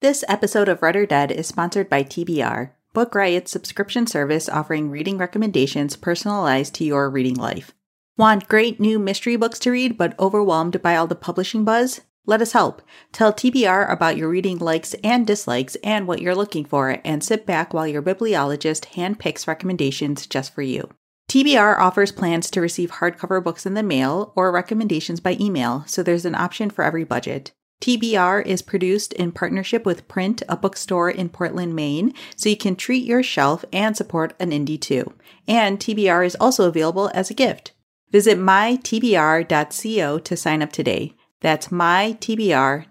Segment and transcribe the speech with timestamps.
[0.00, 4.88] This episode of Read or Dead is sponsored by TBR, Book Riot's subscription service offering
[4.88, 7.74] reading recommendations personalized to your reading life.
[8.16, 12.00] Want great new mystery books to read but overwhelmed by all the publishing buzz?
[12.24, 12.80] Let us help.
[13.12, 17.44] Tell TBR about your reading likes and dislikes and what you're looking for, and sit
[17.44, 20.88] back while your bibliologist handpicks recommendations just for you.
[21.30, 26.02] TBR offers plans to receive hardcover books in the mail or recommendations by email, so
[26.02, 27.52] there's an option for every budget.
[27.80, 32.76] TBR is produced in partnership with Print, a bookstore in Portland, Maine, so you can
[32.76, 35.12] treat your shelf and support an indie too.
[35.48, 37.72] And TBR is also available as a gift.
[38.10, 41.14] Visit mytbr.co to sign up today.
[41.40, 42.90] That's mytbr.co.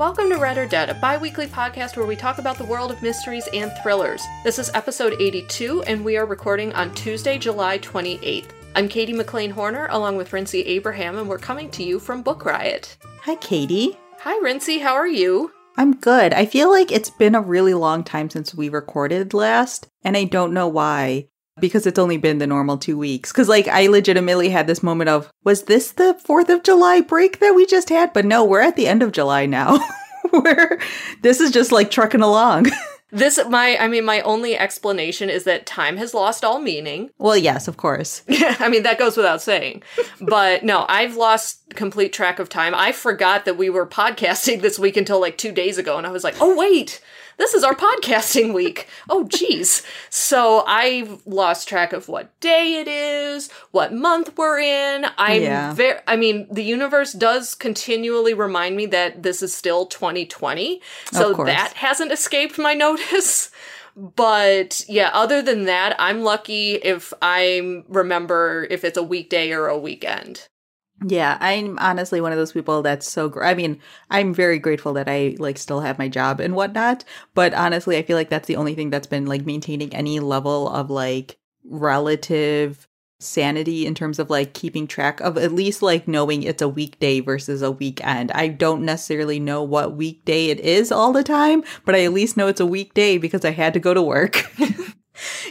[0.00, 2.90] Welcome to Read or Dead, a bi weekly podcast where we talk about the world
[2.90, 4.22] of mysteries and thrillers.
[4.42, 8.46] This is episode 82, and we are recording on Tuesday, July 28th.
[8.74, 12.46] I'm Katie McLean Horner, along with Rincey Abraham, and we're coming to you from Book
[12.46, 12.96] Riot.
[13.24, 13.98] Hi, Katie.
[14.20, 14.78] Hi, Rincey.
[14.78, 15.52] how are you?
[15.76, 16.32] I'm good.
[16.32, 20.24] I feel like it's been a really long time since we recorded last, and I
[20.24, 21.28] don't know why.
[21.58, 23.32] Because it's only been the normal two weeks.
[23.32, 27.40] Because, like, I legitimately had this moment of, was this the 4th of July break
[27.40, 28.12] that we just had?
[28.12, 29.78] But no, we're at the end of July now.
[30.30, 30.78] where
[31.22, 32.66] this is just like trucking along.
[33.12, 37.10] This my I mean my only explanation is that time has lost all meaning.
[37.18, 38.22] Well, yes, of course.
[38.28, 39.82] I mean that goes without saying.
[40.20, 42.72] but no, I've lost complete track of time.
[42.72, 46.12] I forgot that we were podcasting this week until like 2 days ago and I
[46.12, 47.00] was like, "Oh wait,
[47.40, 48.86] this is our podcasting week.
[49.08, 49.82] Oh, geez.
[50.10, 55.06] So I've lost track of what day it is, what month we're in.
[55.16, 55.72] I'm Yeah.
[55.72, 60.82] very, I mean, the universe does continually remind me that this is still 2020.
[61.12, 63.50] So that hasn't escaped my notice.
[63.96, 69.66] But yeah, other than that, I'm lucky if I remember if it's a weekday or
[69.66, 70.46] a weekend.
[71.06, 73.28] Yeah, I'm honestly one of those people that's so.
[73.30, 73.80] Gr- I mean,
[74.10, 77.04] I'm very grateful that I like still have my job and whatnot.
[77.34, 80.68] But honestly, I feel like that's the only thing that's been like maintaining any level
[80.68, 82.86] of like relative
[83.18, 87.20] sanity in terms of like keeping track of at least like knowing it's a weekday
[87.20, 88.30] versus a weekend.
[88.32, 92.36] I don't necessarily know what weekday it is all the time, but I at least
[92.36, 94.44] know it's a weekday because I had to go to work.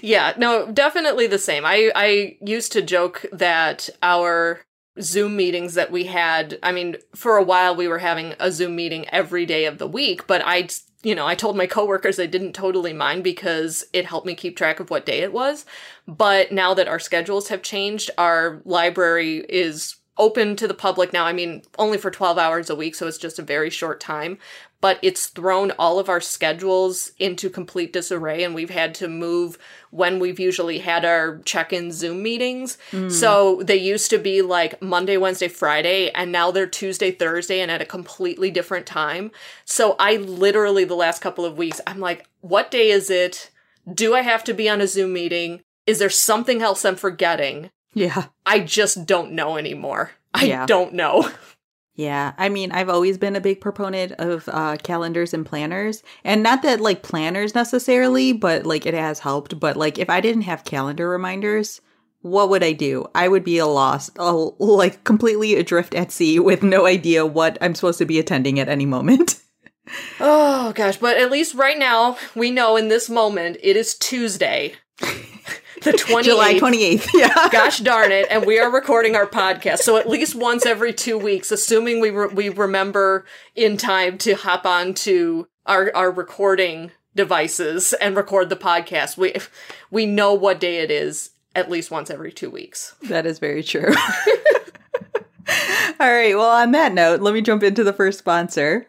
[0.02, 1.66] Yeah, no, definitely the same.
[1.66, 4.62] I I used to joke that our
[5.02, 8.76] Zoom meetings that we had, I mean, for a while we were having a Zoom
[8.76, 10.68] meeting every day of the week, but I
[11.02, 14.58] you know, I told my coworkers I didn't totally mind because it helped me keep
[14.58, 15.66] track of what day it was.
[16.08, 21.26] But now that our schedules have changed, our library is open to the public now.
[21.26, 24.38] I mean, only for 12 hours a week, so it's just a very short time.
[24.82, 29.58] But it's thrown all of our schedules into complete disarray, and we've had to move
[29.92, 32.78] when we've usually had our check in Zoom meetings.
[32.92, 33.10] Hmm.
[33.10, 37.72] So they used to be like Monday, Wednesday, Friday, and now they're Tuesday, Thursday, and
[37.72, 39.32] at a completely different time.
[39.66, 43.50] So I literally, the last couple of weeks, I'm like, what day is it?
[43.92, 45.62] Do I have to be on a Zoom meeting?
[45.88, 47.72] Is there something else I'm forgetting?
[47.94, 48.26] Yeah.
[48.46, 50.12] I just don't know anymore.
[50.34, 50.66] I Yeah.
[50.66, 51.30] don't know.
[51.96, 56.42] Yeah, I mean, I've always been a big proponent of uh, calendars and planners, and
[56.42, 59.60] not that like planners necessarily, but like it has helped.
[59.60, 61.82] But like, if I didn't have calendar reminders,
[62.22, 63.06] what would I do?
[63.14, 67.58] I would be a lost, a, like completely adrift at sea with no idea what
[67.60, 69.36] I'm supposed to be attending at any moment.
[70.20, 74.76] Oh gosh, but at least right now we know in this moment it is Tuesday,
[75.84, 76.24] the 28th.
[76.24, 77.08] July 28th.
[77.14, 77.50] Yeah.
[77.52, 79.80] Gosh darn it, and we are recording our podcast.
[79.80, 84.36] So at least once every 2 weeks, assuming we re- we remember in time to
[84.36, 89.18] hop on to our our recording devices and record the podcast.
[89.18, 89.36] We
[89.92, 92.96] we know what day it is at least once every 2 weeks.
[93.04, 93.94] That is very true.
[96.00, 96.36] All right.
[96.36, 98.86] Well, on that note, let me jump into the first sponsor.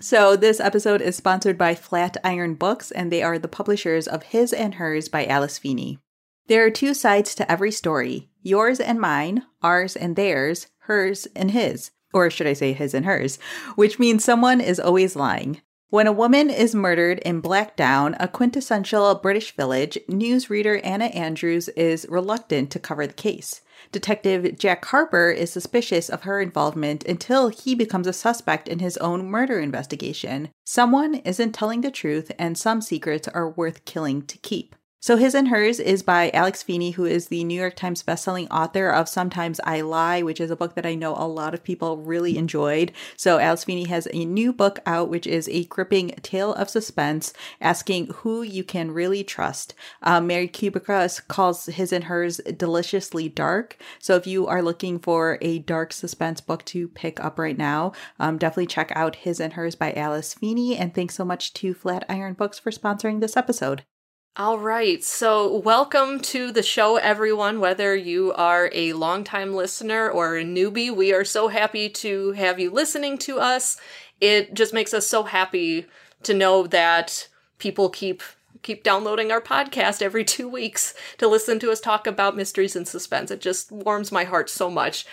[0.00, 4.52] So, this episode is sponsored by Flatiron Books, and they are the publishers of His
[4.52, 5.98] and Hers by Alice Feeney.
[6.48, 11.50] There are two sides to every story yours and mine, ours and theirs, hers and
[11.50, 11.90] his.
[12.14, 13.38] Or should I say his and hers,
[13.74, 15.60] which means someone is always lying.
[15.90, 22.06] When a woman is murdered in Blackdown, a quintessential British village, newsreader Anna Andrews is
[22.08, 23.60] reluctant to cover the case.
[23.92, 28.96] Detective Jack Harper is suspicious of her involvement until he becomes a suspect in his
[28.98, 30.48] own murder investigation.
[30.64, 34.74] Someone isn't telling the truth, and some secrets are worth killing to keep.
[35.00, 38.48] So His and Hers is by Alice Feeney, who is the New York Times bestselling
[38.50, 41.62] author of Sometimes I Lie, which is a book that I know a lot of
[41.62, 42.90] people really enjoyed.
[43.16, 47.32] So Alice Feeney has a new book out, which is a gripping tale of suspense,
[47.60, 49.72] asking who you can really trust.
[50.02, 53.76] Um, Mary Kubica calls His and Hers deliciously dark.
[54.00, 57.92] So if you are looking for a dark suspense book to pick up right now,
[58.18, 60.76] um, definitely check out His and Hers by Alice Feeney.
[60.76, 63.84] And thanks so much to Flatiron Books for sponsoring this episode.
[64.36, 65.02] All right.
[65.02, 67.58] So, welcome to the show, everyone.
[67.58, 72.60] Whether you are a longtime listener or a newbie, we are so happy to have
[72.60, 73.78] you listening to us.
[74.20, 75.86] It just makes us so happy
[76.22, 77.28] to know that
[77.58, 78.22] people keep
[78.62, 82.86] keep downloading our podcast every 2 weeks to listen to us talk about mysteries and
[82.86, 83.32] suspense.
[83.32, 85.04] It just warms my heart so much.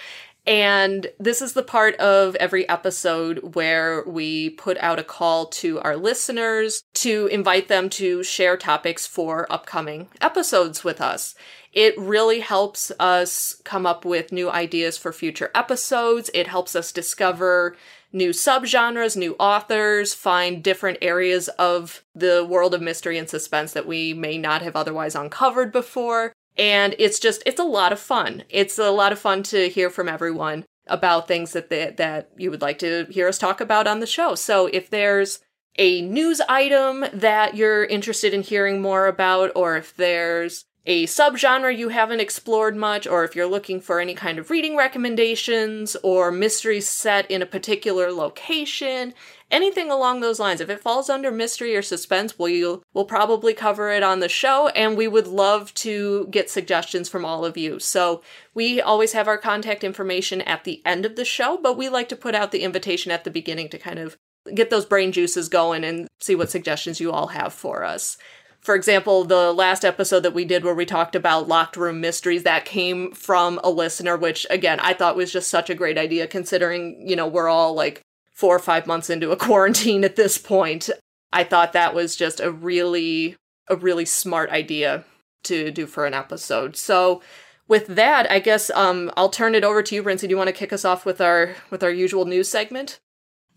[0.48, 5.80] And this is the part of every episode where we put out a call to
[5.80, 11.34] our listeners to invite them to share topics for upcoming episodes with us.
[11.74, 16.30] It really helps us come up with new ideas for future episodes.
[16.34, 17.76] It helps us discover
[18.14, 23.88] new subgenres, new authors, find different areas of the world of mystery and suspense that
[23.88, 26.32] we may not have otherwise uncovered before.
[26.58, 28.44] And it's just, it's a lot of fun.
[28.50, 32.52] It's a lot of fun to hear from everyone about things that they, that you
[32.52, 34.36] would like to hear us talk about on the show.
[34.36, 35.40] So if there's
[35.78, 41.76] a news item that you're interested in hearing more about, or if there's a subgenre
[41.76, 46.32] you haven't explored much, or if you're looking for any kind of reading recommendations or
[46.32, 49.14] mysteries set in a particular location,
[49.52, 50.62] anything along those lines.
[50.62, 54.70] If it falls under mystery or suspense, we'll, we'll probably cover it on the show,
[54.70, 57.80] and we would love to get suggestions from all of you.
[57.80, 58.22] So
[58.54, 62.10] we always have our contact information at the end of the show, but we like
[62.10, 64.18] to put out the invitation at the beginning to kind of
[64.54, 68.18] get those brain juices going and see what suggestions you all have for us.
[68.62, 72.44] For example, the last episode that we did where we talked about locked room mysteries,
[72.44, 76.26] that came from a listener, which again, I thought was just such a great idea
[76.26, 78.02] considering, you know, we're all like
[78.36, 80.90] four or five months into a quarantine at this point.
[81.34, 83.36] I thought that was just a really,
[83.70, 85.04] a really smart idea
[85.46, 86.76] to do for an episode.
[86.76, 87.22] So
[87.68, 90.28] with that, I guess um, I'll turn it over to you, Rincey.
[90.28, 93.00] Do you want to kick us off with our with our usual news segment?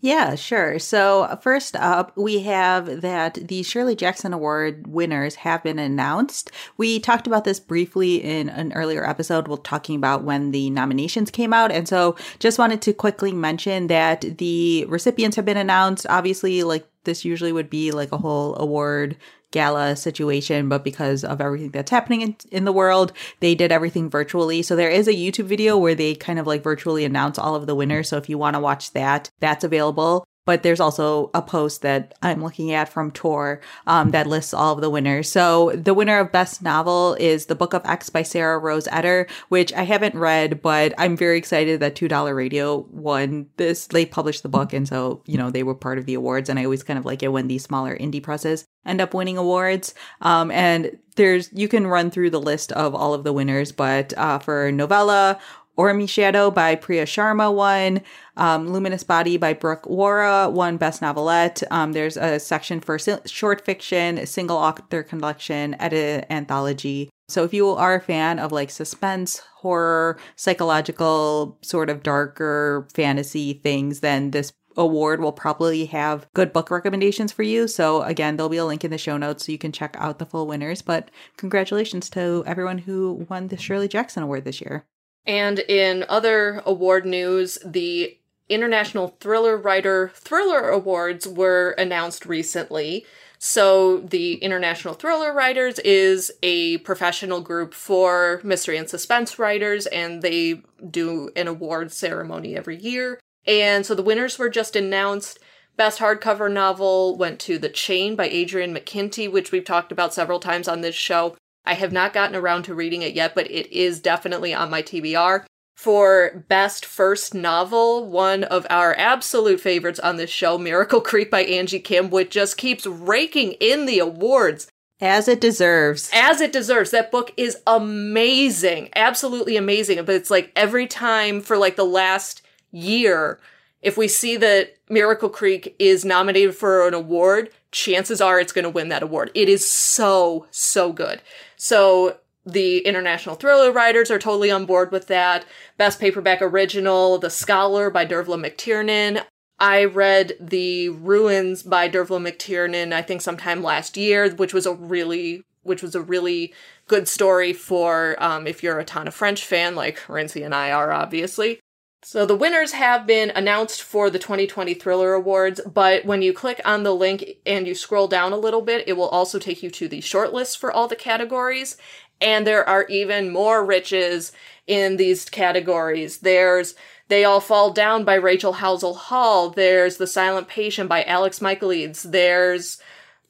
[0.01, 0.79] Yeah, sure.
[0.79, 6.51] So, uh, first up, we have that the Shirley Jackson Award winners have been announced.
[6.77, 9.49] We talked about this briefly in an earlier episode.
[9.49, 11.73] We're talking about when the nominations came out.
[11.73, 16.05] And so, just wanted to quickly mention that the recipients have been announced.
[16.09, 19.17] Obviously, like this usually would be like a whole award
[19.51, 24.09] gala situation, but because of everything that's happening in, in the world, they did everything
[24.09, 24.61] virtually.
[24.61, 27.67] So there is a YouTube video where they kind of like virtually announce all of
[27.67, 28.09] the winners.
[28.09, 32.17] So if you want to watch that, that's available but there's also a post that
[32.23, 35.29] I'm looking at from Tor um, that lists all of the winners.
[35.29, 39.29] So the winner of Best Novel is The Book of X by Sarah Rose Etter,
[39.49, 43.85] which I haven't read, but I'm very excited that $2 Radio won this.
[43.85, 46.49] They published the book, and so, you know, they were part of the awards.
[46.49, 49.37] And I always kind of like it when these smaller indie presses end up winning
[49.37, 49.93] awards.
[50.21, 54.17] Um, and there's, you can run through the list of all of the winners, but
[54.17, 55.39] uh, for novella,
[55.79, 58.01] Ormeshadow by Priya Sharma won.
[58.35, 61.63] Um, Luminous Body by Brooke Warra won Best Novelette.
[61.71, 67.09] Um, there's a section for short fiction, single author collection, edit anthology.
[67.29, 73.53] So if you are a fan of like suspense, horror, psychological, sort of darker fantasy
[73.53, 77.69] things, then this award will probably have good book recommendations for you.
[77.69, 80.19] So again, there'll be a link in the show notes so you can check out
[80.19, 80.81] the full winners.
[80.81, 84.85] But congratulations to everyone who won the Shirley Jackson Award this year.
[85.29, 88.17] And in other award news, the
[88.49, 93.05] International Thriller Writer Thriller Awards were announced recently.
[93.37, 100.23] So, the International Thriller Writers is a professional group for mystery and suspense writers, and
[100.23, 103.19] they do an award ceremony every year.
[103.45, 105.37] And so the winners were just announced.
[105.77, 110.39] Best hardcover novel went to The Chain by Adrian McKinty, which we've talked about several
[110.39, 111.35] times on this show.
[111.69, 114.81] I have not gotten around to reading it yet, but it is definitely on my
[114.81, 115.45] TBR.
[115.75, 121.43] For Best First Novel, one of our absolute favorites on this show, Miracle Creek by
[121.43, 124.67] Angie Kim, which just keeps raking in the awards.
[124.99, 126.09] As it deserves.
[126.11, 126.89] As it deserves.
[126.89, 128.89] That book is amazing.
[128.95, 130.03] Absolutely amazing.
[130.05, 133.39] But it's like every time for like the last year,
[133.83, 138.63] if we see that Miracle Creek is nominated for an award, chances are it's going
[138.63, 139.31] to win that award.
[139.35, 141.21] It is so, so good.
[141.59, 145.45] So the international thriller writers are totally on board with that.
[145.77, 149.23] Best paperback original, The Scholar by Dervla McTiernan.
[149.59, 154.73] I read The Ruins by Dervla McTiernan, I think sometime last year, which was a
[154.73, 156.53] really, which was a really
[156.87, 160.93] good story for um, if you're a Tana French fan, like Rincey and I are,
[160.93, 161.59] obviously.
[162.01, 166.61] So the winners have been announced for the 2020 Thriller Awards, but when you click
[166.63, 169.69] on the link and you scroll down a little bit, it will also take you
[169.71, 171.75] to the shortlist for all the categories.
[172.21, 174.31] And there are even more riches
[174.65, 176.19] in these categories.
[176.19, 176.73] There's
[177.09, 179.49] They All Fall Down by Rachel Howzell Hall.
[179.49, 182.03] There's The Silent Patient by Alex Michaelides.
[182.11, 182.79] There's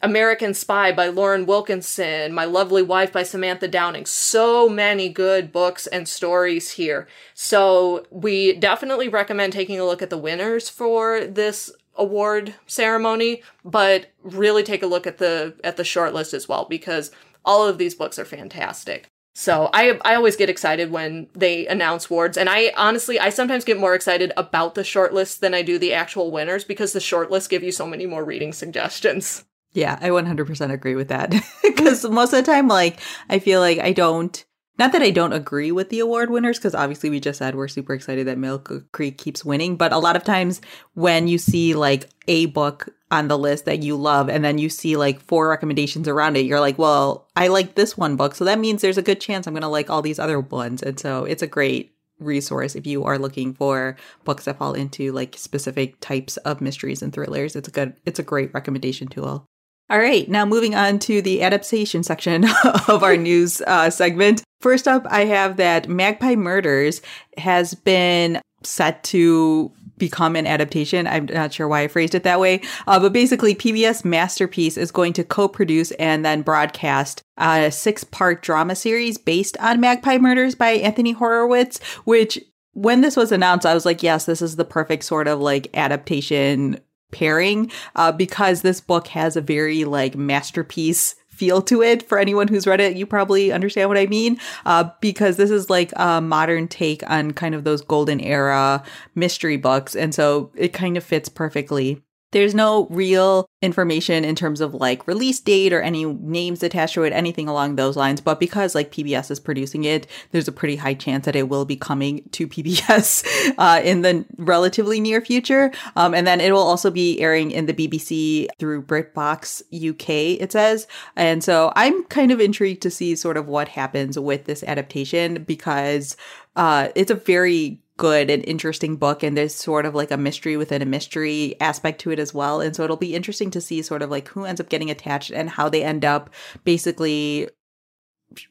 [0.01, 4.05] American Spy by Lauren Wilkinson, My Lovely Wife by Samantha Downing.
[4.05, 7.07] So many good books and stories here.
[7.33, 14.11] So we definitely recommend taking a look at the winners for this award ceremony, but
[14.23, 17.11] really take a look at the at the shortlist as well because
[17.43, 19.07] all of these books are fantastic.
[19.35, 23.65] So I I always get excited when they announce awards, and I honestly I sometimes
[23.65, 27.49] get more excited about the shortlist than I do the actual winners because the shortlist
[27.49, 29.43] give you so many more reading suggestions.
[29.73, 31.33] Yeah, I 100% agree with that.
[31.79, 32.99] Because most of the time, like,
[33.29, 34.43] I feel like I don't,
[34.77, 37.67] not that I don't agree with the award winners, because obviously we just said we're
[37.67, 39.75] super excited that Miracle Creek keeps winning.
[39.75, 40.61] But a lot of times
[40.93, 44.69] when you see like a book on the list that you love and then you
[44.69, 48.35] see like four recommendations around it, you're like, well, I like this one book.
[48.35, 50.83] So that means there's a good chance I'm going to like all these other ones.
[50.83, 53.95] And so it's a great resource if you are looking for
[54.25, 57.55] books that fall into like specific types of mysteries and thrillers.
[57.55, 59.45] It's a good, it's a great recommendation tool.
[59.89, 62.45] All right, now moving on to the adaptation section
[62.87, 64.43] of our news uh, segment.
[64.61, 67.01] First up, I have that Magpie Murders
[67.37, 71.07] has been set to become an adaptation.
[71.07, 72.61] I'm not sure why I phrased it that way.
[72.87, 78.03] Uh, but basically, PBS Masterpiece is going to co produce and then broadcast a six
[78.03, 82.39] part drama series based on Magpie Murders by Anthony Horowitz, which
[82.73, 85.75] when this was announced, I was like, yes, this is the perfect sort of like
[85.75, 86.79] adaptation
[87.11, 92.03] pairing uh, because this book has a very like masterpiece feel to it.
[92.03, 94.39] For anyone who's read it you probably understand what i mean.
[94.65, 98.83] Uh, because this is like a modern take on kind of those golden era
[99.15, 99.95] mystery books.
[99.95, 105.07] And so it kind of fits perfectly there's no real information in terms of like
[105.07, 108.21] release date or any names attached to it, anything along those lines.
[108.21, 111.65] But because like PBS is producing it, there's a pretty high chance that it will
[111.65, 115.71] be coming to PBS uh, in the relatively near future.
[115.95, 120.51] Um, and then it will also be airing in the BBC through BritBox UK, it
[120.51, 120.87] says.
[121.15, 125.43] And so I'm kind of intrigued to see sort of what happens with this adaptation
[125.43, 126.15] because
[126.55, 130.55] uh, it's a very good and interesting book and there's sort of like a mystery
[130.55, 132.61] within a mystery aspect to it as well.
[132.61, 135.31] And so it'll be interesting to see sort of like who ends up getting attached
[135.31, 136.29] and how they end up
[136.63, 137.49] basically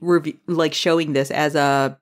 [0.01, 1.99] rev- like showing this as a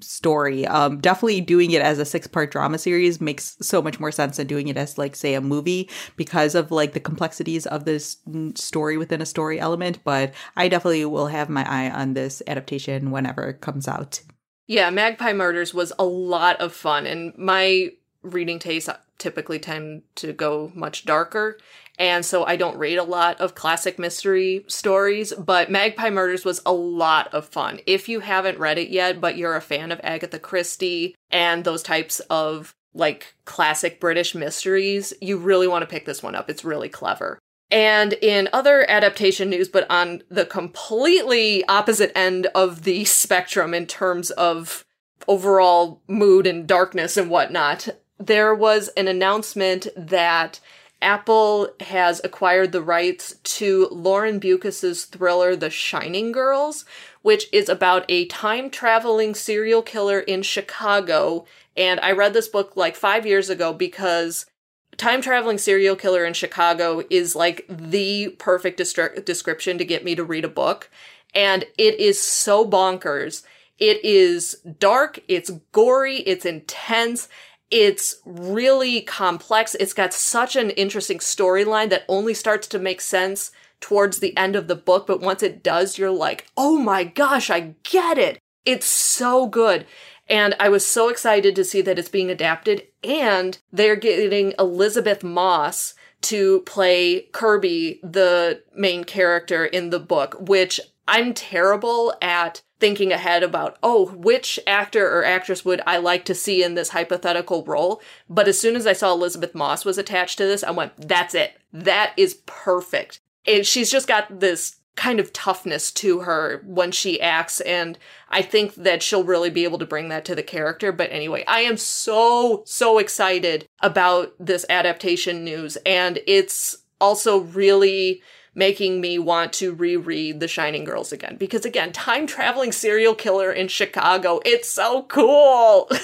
[0.00, 0.66] story.
[0.68, 4.36] Um definitely doing it as a six part drama series makes so much more sense
[4.36, 8.18] than doing it as like say a movie because of like the complexities of this
[8.54, 9.98] story within a story element.
[10.04, 14.20] But i definitely will have my eye on this adaptation whenever it comes out
[14.66, 17.90] yeah, Magpie Murders was a lot of fun, and my
[18.22, 21.58] reading tastes typically tend to go much darker.
[21.98, 26.60] And so I don't read a lot of classic mystery stories, but Magpie Murders was
[26.66, 27.80] a lot of fun.
[27.86, 31.82] If you haven't read it yet, but you're a fan of Agatha Christie and those
[31.82, 36.50] types of like classic British mysteries, you really want to pick this one up.
[36.50, 37.38] It's really clever.
[37.74, 43.88] And in other adaptation news, but on the completely opposite end of the spectrum in
[43.88, 44.84] terms of
[45.26, 50.60] overall mood and darkness and whatnot, there was an announcement that
[51.02, 56.84] Apple has acquired the rights to Lauren Beukes's thriller The Shining Girls,
[57.22, 61.44] which is about a time traveling serial killer in Chicago.
[61.76, 64.46] And I read this book like five years ago because
[64.96, 70.24] time traveling serial killer in Chicago is like the perfect description to get me to
[70.24, 70.90] read a book.
[71.34, 73.42] And it is so bonkers.
[73.78, 77.28] It is dark, it's gory, it's intense,
[77.72, 79.74] it's really complex.
[79.74, 84.54] It's got such an interesting storyline that only starts to make sense towards the end
[84.54, 85.08] of the book.
[85.08, 88.38] But once it does, you're like, oh my gosh, I get it.
[88.64, 89.86] It's so good.
[90.28, 95.22] And I was so excited to see that it's being adapted and they're getting Elisabeth
[95.22, 103.12] Moss to play Kirby, the main character in the book, which I'm terrible at thinking
[103.12, 107.62] ahead about, oh, which actor or actress would I like to see in this hypothetical
[107.64, 108.00] role?
[108.28, 111.34] But as soon as I saw Elisabeth Moss was attached to this, I went, that's
[111.34, 111.58] it.
[111.72, 113.20] That is perfect.
[113.46, 117.98] And she's just got this kind of toughness to her when she acts and
[118.28, 121.44] I think that she'll really be able to bring that to the character but anyway
[121.48, 128.22] I am so so excited about this adaptation news and it's also really
[128.54, 131.36] making me want to reread The Shining Girls again.
[131.36, 135.90] Because again, time traveling serial killer in Chicago, it's so cool.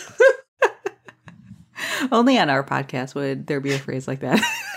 [2.12, 4.40] Only on our podcast would there be a phrase like that.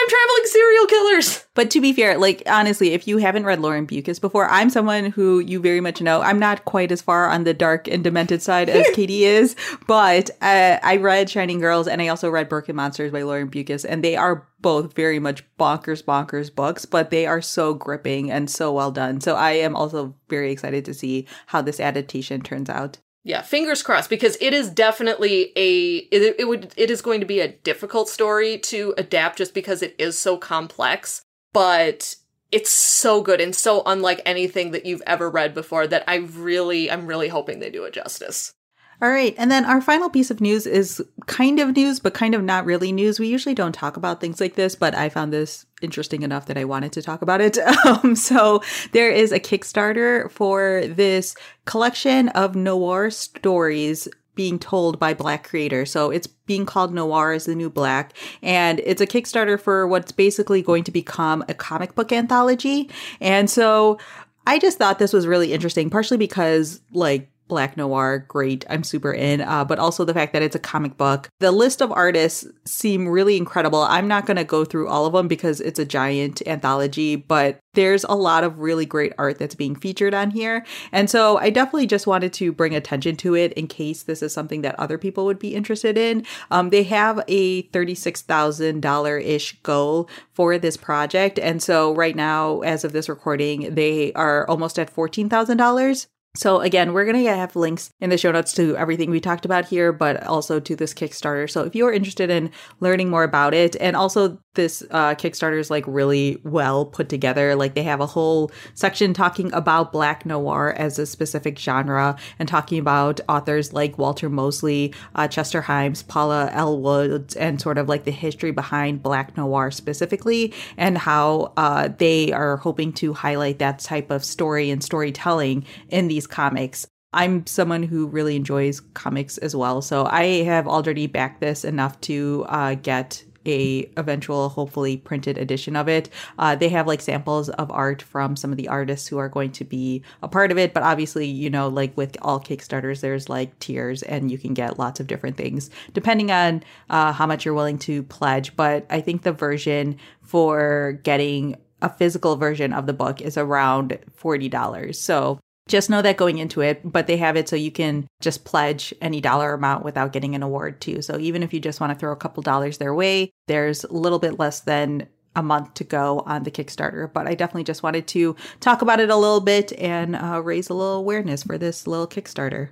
[0.00, 1.44] Time traveling serial killers.
[1.54, 5.10] But to be fair, like honestly, if you haven't read Lauren Beukes before, I'm someone
[5.10, 6.22] who you very much know.
[6.22, 10.30] I'm not quite as far on the dark and demented side as Katie is, but
[10.40, 14.02] uh, I read Shining Girls and I also read Broken Monsters by Lauren Beukes, and
[14.02, 18.72] they are both very much bonkers, bonkers books, but they are so gripping and so
[18.72, 19.20] well done.
[19.20, 22.98] So I am also very excited to see how this adaptation turns out.
[23.22, 27.26] Yeah, fingers crossed because it is definitely a it, it would it is going to
[27.26, 31.22] be a difficult story to adapt just because it is so complex,
[31.52, 32.16] but
[32.50, 36.90] it's so good and so unlike anything that you've ever read before that I really
[36.90, 38.54] I'm really hoping they do it justice.
[39.02, 39.34] All right.
[39.38, 42.66] And then our final piece of news is kind of news, but kind of not
[42.66, 43.18] really news.
[43.18, 46.58] We usually don't talk about things like this, but I found this interesting enough that
[46.58, 47.58] I wanted to talk about it.
[47.86, 51.34] Um, so there is a Kickstarter for this
[51.64, 55.90] collection of noir stories being told by black creators.
[55.90, 58.12] So it's being called Noir is the New Black.
[58.42, 62.88] And it's a Kickstarter for what's basically going to become a comic book anthology.
[63.20, 63.98] And so
[64.46, 69.12] I just thought this was really interesting, partially because like black noir great i'm super
[69.12, 71.28] in uh, but also the fact that it's a comic book.
[71.40, 73.82] The list of artists seem really incredible.
[73.82, 77.58] I'm not going to go through all of them because it's a giant anthology but
[77.74, 80.64] there's a lot of really great art that's being featured on here.
[80.92, 84.32] And so i definitely just wanted to bring attention to it in case this is
[84.32, 86.24] something that other people would be interested in.
[86.50, 91.38] Um, they have a $36000 ish goal for this project.
[91.38, 96.06] And so right now as of this recording they are almost at $14000
[96.36, 99.44] so again, we're going to have links in the show notes to everything we talked
[99.44, 101.50] about here, but also to this Kickstarter.
[101.50, 105.70] So if you're interested in learning more about it, and also this uh, Kickstarter is
[105.70, 107.54] like really well put together.
[107.54, 112.48] Like they have a whole section talking about Black Noir as a specific genre and
[112.48, 116.80] talking about authors like Walter Mosley, uh, Chester Himes, Paula L.
[116.80, 122.32] Woods, and sort of like the history behind Black Noir specifically and how uh, they
[122.32, 126.86] are hoping to highlight that type of story and storytelling in these comics.
[127.12, 132.00] I'm someone who really enjoys comics as well, so I have already backed this enough
[132.02, 136.10] to uh, get a eventual hopefully printed edition of it.
[136.38, 139.52] Uh, they have like samples of art from some of the artists who are going
[139.52, 140.74] to be a part of it.
[140.74, 144.78] But obviously you know like with all kickstarters there's like tiers and you can get
[144.78, 148.54] lots of different things depending on uh, how much you're willing to pledge.
[148.56, 153.98] But i think the version for getting a physical version of the book is around
[154.20, 155.38] $40 so
[155.70, 158.92] just know that going into it, but they have it so you can just pledge
[159.00, 161.00] any dollar amount without getting an award too.
[161.00, 163.92] So even if you just want to throw a couple dollars their way, there's a
[163.92, 165.06] little bit less than
[165.36, 167.10] a month to go on the Kickstarter.
[167.10, 170.68] But I definitely just wanted to talk about it a little bit and uh, raise
[170.68, 172.70] a little awareness for this little Kickstarter.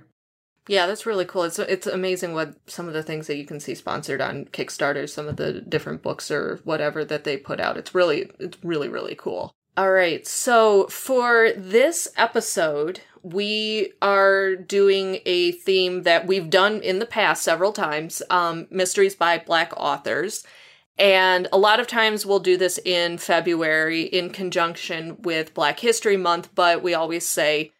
[0.67, 1.43] Yeah, that's really cool.
[1.43, 5.09] It's it's amazing what some of the things that you can see sponsored on Kickstarter,
[5.09, 7.77] some of the different books or whatever that they put out.
[7.77, 9.55] It's really it's really really cool.
[9.77, 10.27] All right.
[10.27, 17.43] So for this episode, we are doing a theme that we've done in the past
[17.43, 20.43] several times um, mysteries by Black authors.
[20.97, 26.17] And a lot of times we'll do this in February in conjunction with Black History
[26.17, 27.71] Month, but we always say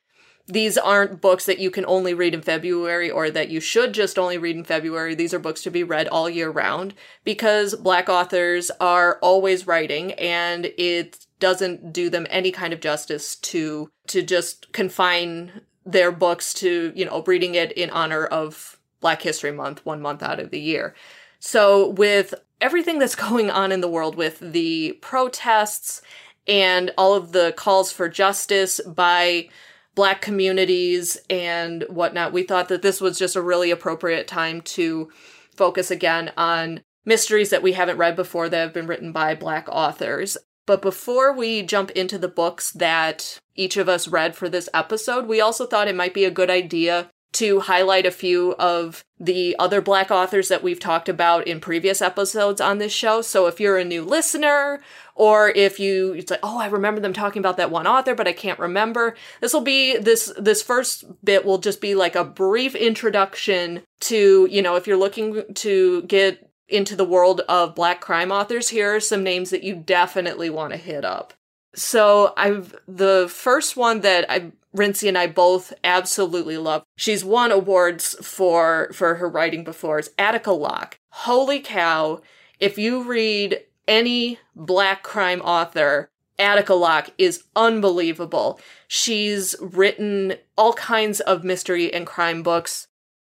[0.48, 4.18] these aren't books that you can only read in February or that you should just
[4.18, 5.16] only read in February.
[5.16, 10.14] These are books to be read all year round because Black authors are always writing
[10.14, 16.54] and it doesn't do them any kind of justice to to just confine their books
[16.56, 20.52] to you know reading it in honor of Black History Month, one month out of
[20.52, 20.96] the year.
[21.40, 26.02] So with everything that's going on in the world with the protests
[26.48, 29.50] and all of the calls for justice by
[29.96, 35.10] black communities and whatnot, we thought that this was just a really appropriate time to
[35.56, 39.68] focus again on mysteries that we haven't read before that have been written by black
[39.70, 40.38] authors.
[40.70, 45.26] But before we jump into the books that each of us read for this episode,
[45.26, 49.56] we also thought it might be a good idea to highlight a few of the
[49.58, 53.24] other black authors that we've talked about in previous episodes on this show.
[53.24, 54.80] So if you're a new listener
[55.16, 58.28] or if you it's like, "Oh, I remember them talking about that one author, but
[58.28, 62.24] I can't remember." This will be this this first bit will just be like a
[62.24, 68.02] brief introduction to, you know, if you're looking to get into the world of black
[68.02, 71.34] crime authors, here are some names that you definitely want to hit up.
[71.76, 76.84] So I've the first one that I Rincey and I both absolutely love.
[76.96, 80.00] She's won awards for for her writing before.
[80.00, 81.00] Is Attica Locke.
[81.10, 82.22] Holy cow!
[82.60, 88.60] If you read any black crime author, Attica Locke is unbelievable.
[88.88, 92.88] She's written all kinds of mystery and crime books.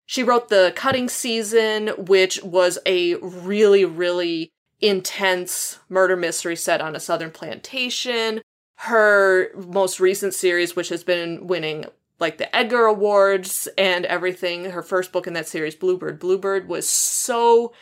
[0.06, 6.96] She wrote The Cutting Season, which was a really, really intense murder mystery set on
[6.96, 8.42] a southern plantation.
[8.80, 11.86] Her most recent series, which has been winning
[12.20, 16.20] like the Edgar Awards and everything, her first book in that series, Bluebird.
[16.20, 17.74] Bluebird was so,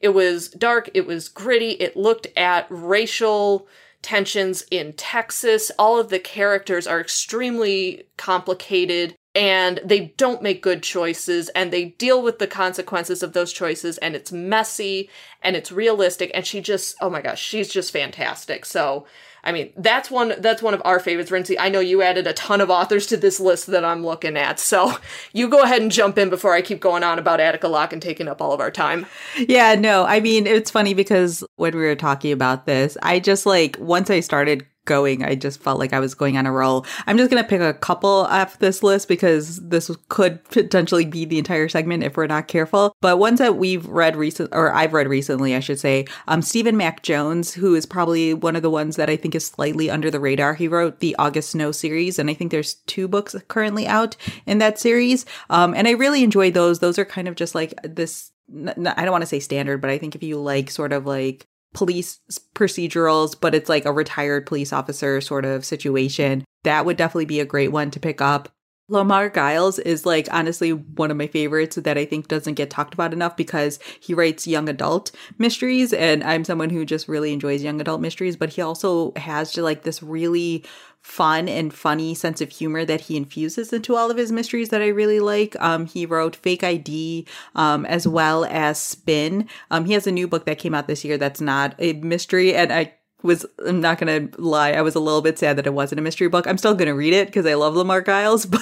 [0.00, 3.66] it was dark, it was gritty, it looked at racial
[4.02, 5.70] tensions in Texas.
[5.78, 11.86] All of the characters are extremely complicated and they don't make good choices and they
[11.86, 15.08] deal with the consequences of those choices and it's messy
[15.42, 19.06] and it's realistic and she just oh my gosh she's just fantastic so
[19.44, 21.56] i mean that's one that's one of our favorites Rincey.
[21.60, 24.58] i know you added a ton of authors to this list that i'm looking at
[24.58, 24.94] so
[25.32, 28.02] you go ahead and jump in before i keep going on about attica locke and
[28.02, 29.06] taking up all of our time
[29.46, 33.46] yeah no i mean it's funny because when we were talking about this i just
[33.46, 35.22] like once i started going.
[35.24, 36.84] I just felt like I was going on a roll.
[37.06, 41.24] I'm just going to pick a couple off this list because this could potentially be
[41.24, 42.96] the entire segment if we're not careful.
[43.00, 46.76] But ones that we've read recent, or I've read recently, I should say, um, Stephen
[46.76, 50.10] Mack Jones, who is probably one of the ones that I think is slightly under
[50.10, 50.54] the radar.
[50.54, 54.58] He wrote the August Snow series, and I think there's two books currently out in
[54.58, 55.24] that series.
[55.50, 56.80] Um, and I really enjoyed those.
[56.80, 59.98] Those are kind of just like this I don't want to say standard, but I
[59.98, 62.20] think if you like sort of like police
[62.54, 66.44] procedurals, but it's like a retired police officer sort of situation.
[66.64, 68.48] That would definitely be a great one to pick up.
[68.90, 72.92] Lamar Giles is like honestly one of my favorites that I think doesn't get talked
[72.92, 77.62] about enough because he writes young adult mysteries and I'm someone who just really enjoys
[77.62, 80.64] young adult mysteries, but he also has just like this really
[81.02, 84.82] fun and funny sense of humor that he infuses into all of his mysteries that
[84.82, 85.56] I really like.
[85.60, 89.48] Um, he wrote Fake ID um, as well as Spin.
[89.70, 92.54] Um, he has a new book that came out this year that's not a mystery,
[92.54, 95.74] and I was I'm not gonna lie, I was a little bit sad that it
[95.74, 96.46] wasn't a mystery book.
[96.46, 98.60] I'm still gonna read it because I love Lamar Giles, but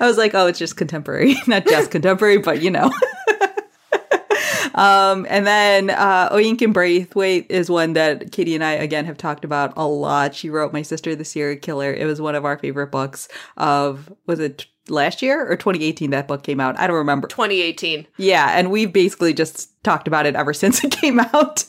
[0.00, 2.90] I was like, oh, it's just contemporary, not just contemporary, but you know.
[4.74, 9.44] Um, and then uh, Oyinkan Braithwaite is one that Katie and I again have talked
[9.44, 10.34] about a lot.
[10.34, 11.92] She wrote My Sister the Serial Killer.
[11.92, 16.28] It was one of our favorite books of was it last year or 2018 that
[16.28, 16.78] book came out?
[16.78, 17.28] I don't remember.
[17.28, 18.06] 2018.
[18.16, 21.64] Yeah, and we've basically just talked about it ever since it came out.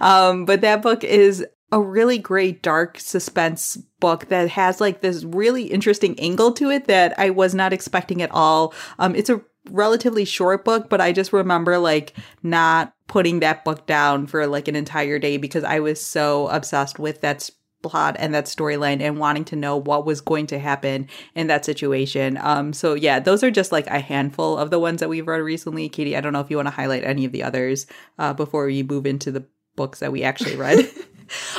[0.00, 5.24] Um, but that book is a really great dark suspense book that has like this
[5.24, 8.72] really interesting angle to it that I was not expecting at all.
[8.98, 13.86] Um, it's a relatively short book, but I just remember like not putting that book
[13.86, 17.50] down for like an entire day because I was so obsessed with that
[17.82, 21.64] plot and that storyline and wanting to know what was going to happen in that
[21.64, 22.36] situation.
[22.40, 25.40] Um so yeah, those are just like a handful of the ones that we've read
[25.42, 25.88] recently.
[25.88, 27.86] Katie, I don't know if you want to highlight any of the others
[28.18, 29.46] uh before we move into the
[29.78, 30.90] books that we actually read.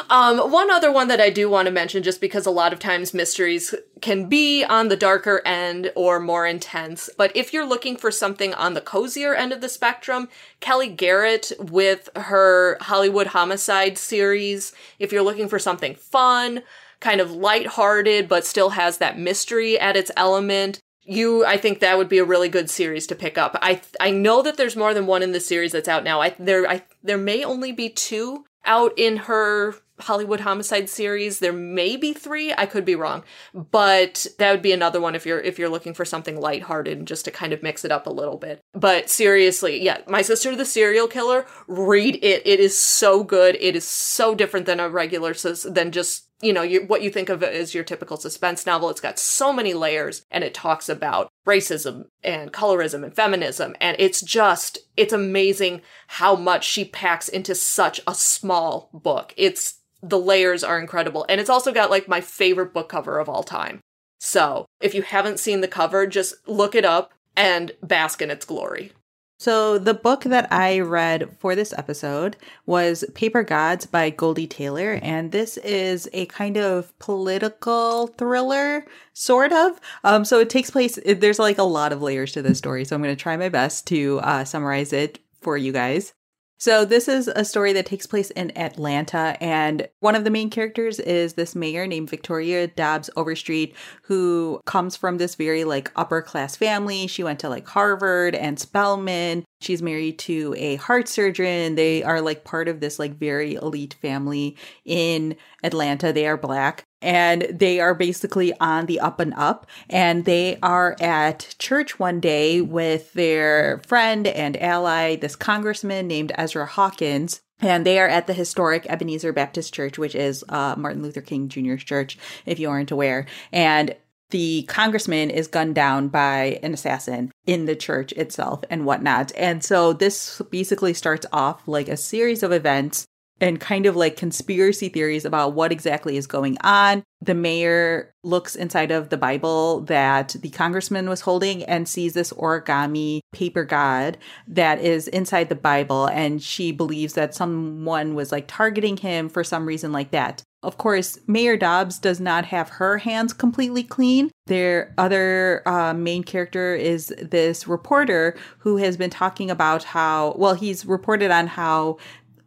[0.10, 2.79] Um, one other one that I do want to mention, just because a lot of
[2.79, 7.10] times mysteries can be on the darker end or more intense.
[7.17, 10.29] But if you're looking for something on the cozier end of the spectrum,
[10.62, 16.63] Kellye Garrett with her Hollywood Homicide series, if you're looking for something fun,
[16.99, 21.97] kind of lighthearted, but still has that mystery at its element, you i think that
[21.97, 24.93] would be a really good series to pick up i i know that there's more
[24.93, 27.89] than one in the series that's out now i there i there may only be
[27.89, 31.39] two out in her Hollywood Homicide series.
[31.39, 35.25] There may be three, I could be wrong, but that would be another one if
[35.25, 38.07] you're if you're looking for something lighthearted and just to kind of mix it up
[38.07, 38.61] a little bit.
[38.73, 42.41] But seriously, yeah, My Sister the Serial Killer, read it.
[42.45, 43.57] It is so good.
[43.59, 47.30] It is so different than a regular than just you know, you, what you think
[47.30, 48.89] of as your typical suspense novel.
[48.89, 53.75] It's got so many layers and it talks about racism and colorism and feminism.
[53.82, 59.34] And it's just, it's amazing how much she packs into such a small book.
[59.36, 61.25] It's, the layers are incredible.
[61.28, 63.82] And it's also got like my favorite book cover of all time.
[64.19, 68.45] So if you haven't seen the cover, just look it up and bask in its
[68.45, 68.93] glory.
[69.39, 74.99] So, the book that I read for this episode was Paper Gods by Goldie Taylor.
[75.02, 79.80] And this is a kind of political thriller, sort of.
[80.04, 82.84] Um, so, it takes place, there's like a lot of layers to this story.
[82.84, 86.13] So, I'm going to try my best to uh, summarize it for you guys.
[86.61, 90.49] So, this is a story that takes place in Atlanta, and one of the main
[90.49, 96.21] characters is this mayor named Victoria Dobbs Overstreet, who comes from this very like upper
[96.21, 97.07] class family.
[97.07, 99.45] She went to like Harvard and Spelman.
[99.61, 101.75] She's married to a heart surgeon.
[101.75, 106.11] They are like part of this like very elite family in Atlanta.
[106.11, 109.67] They are black and they are basically on the up and up.
[109.89, 116.31] And they are at church one day with their friend and ally, this congressman named
[116.35, 117.41] Ezra Hawkins.
[117.62, 121.49] And they are at the historic Ebenezer Baptist Church, which is uh, Martin Luther King
[121.49, 123.25] Jr.'s church, if you aren't aware.
[123.51, 123.95] And
[124.29, 129.31] the congressman is gunned down by an assassin in the church itself and whatnot.
[129.35, 133.07] And so this basically starts off like a series of events
[133.41, 137.04] and kind of like conspiracy theories about what exactly is going on.
[137.21, 142.34] The mayor looks inside of the Bible that the congressman was holding and sees this
[142.34, 146.06] origami paper god that is inside the Bible.
[146.08, 150.43] And she believes that someone was like targeting him for some reason like that.
[150.62, 154.30] Of course, Mayor Dobbs does not have her hands completely clean.
[154.47, 160.56] Their other uh, main character is this reporter who has been talking about how, well,
[160.56, 161.97] he's reported on how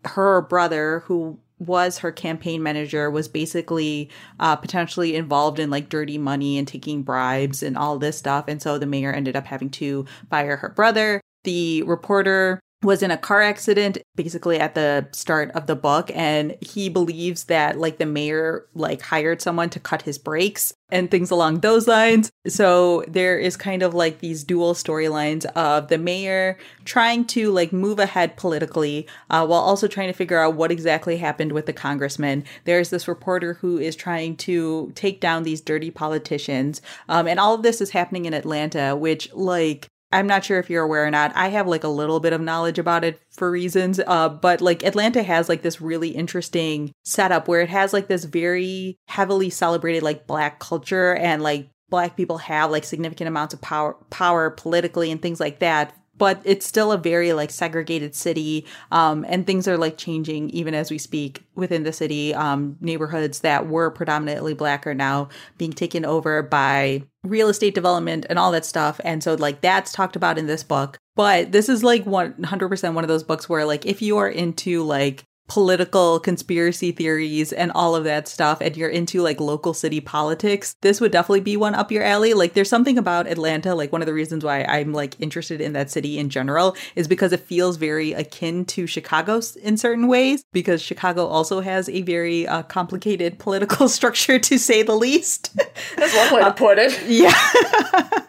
[0.04, 4.10] her brother, who was her campaign manager, was basically
[4.40, 8.46] uh, potentially involved in like dirty money and taking bribes and all this stuff.
[8.48, 11.20] And so the mayor ended up having to fire her brother.
[11.44, 16.56] The reporter was in a car accident basically at the start of the book and
[16.60, 21.30] he believes that like the mayor like hired someone to cut his brakes and things
[21.30, 22.30] along those lines.
[22.46, 27.72] So there is kind of like these dual storylines of the mayor trying to like
[27.72, 31.72] move ahead politically uh, while also trying to figure out what exactly happened with the
[31.72, 32.44] congressman.
[32.64, 37.54] There's this reporter who is trying to take down these dirty politicians um, and all
[37.54, 41.10] of this is happening in atlanta which like I'm not sure if you're aware or
[41.10, 41.32] not.
[41.34, 44.00] I have like a little bit of knowledge about it for reasons.
[44.06, 48.24] Uh, but like Atlanta has like this really interesting setup where it has like this
[48.24, 53.60] very heavily celebrated like black culture and like black people have like significant amounts of
[53.60, 58.64] power power politically and things like that but it's still a very like segregated city
[58.92, 62.32] um, and things are like changing even as we speak within the city.
[62.32, 68.24] Um, neighborhoods that were predominantly black are now being taken over by real estate development
[68.30, 70.96] and all that stuff and so like that's talked about in this book.
[71.16, 74.84] But this is like 100% one of those books where like if you are into
[74.84, 80.00] like political conspiracy theories and all of that stuff and you're into like local city
[80.00, 82.32] politics, this would definitely be one up your alley.
[82.32, 85.74] Like there's something about Atlanta, like one of the reasons why I'm like interested in
[85.74, 90.42] that city in general is because it feels very akin to Chicago in certain ways
[90.54, 95.54] because Chicago also has a very uh, complicated political structure to say the least.
[95.96, 96.98] That's one way to put it.
[97.06, 98.24] yeah.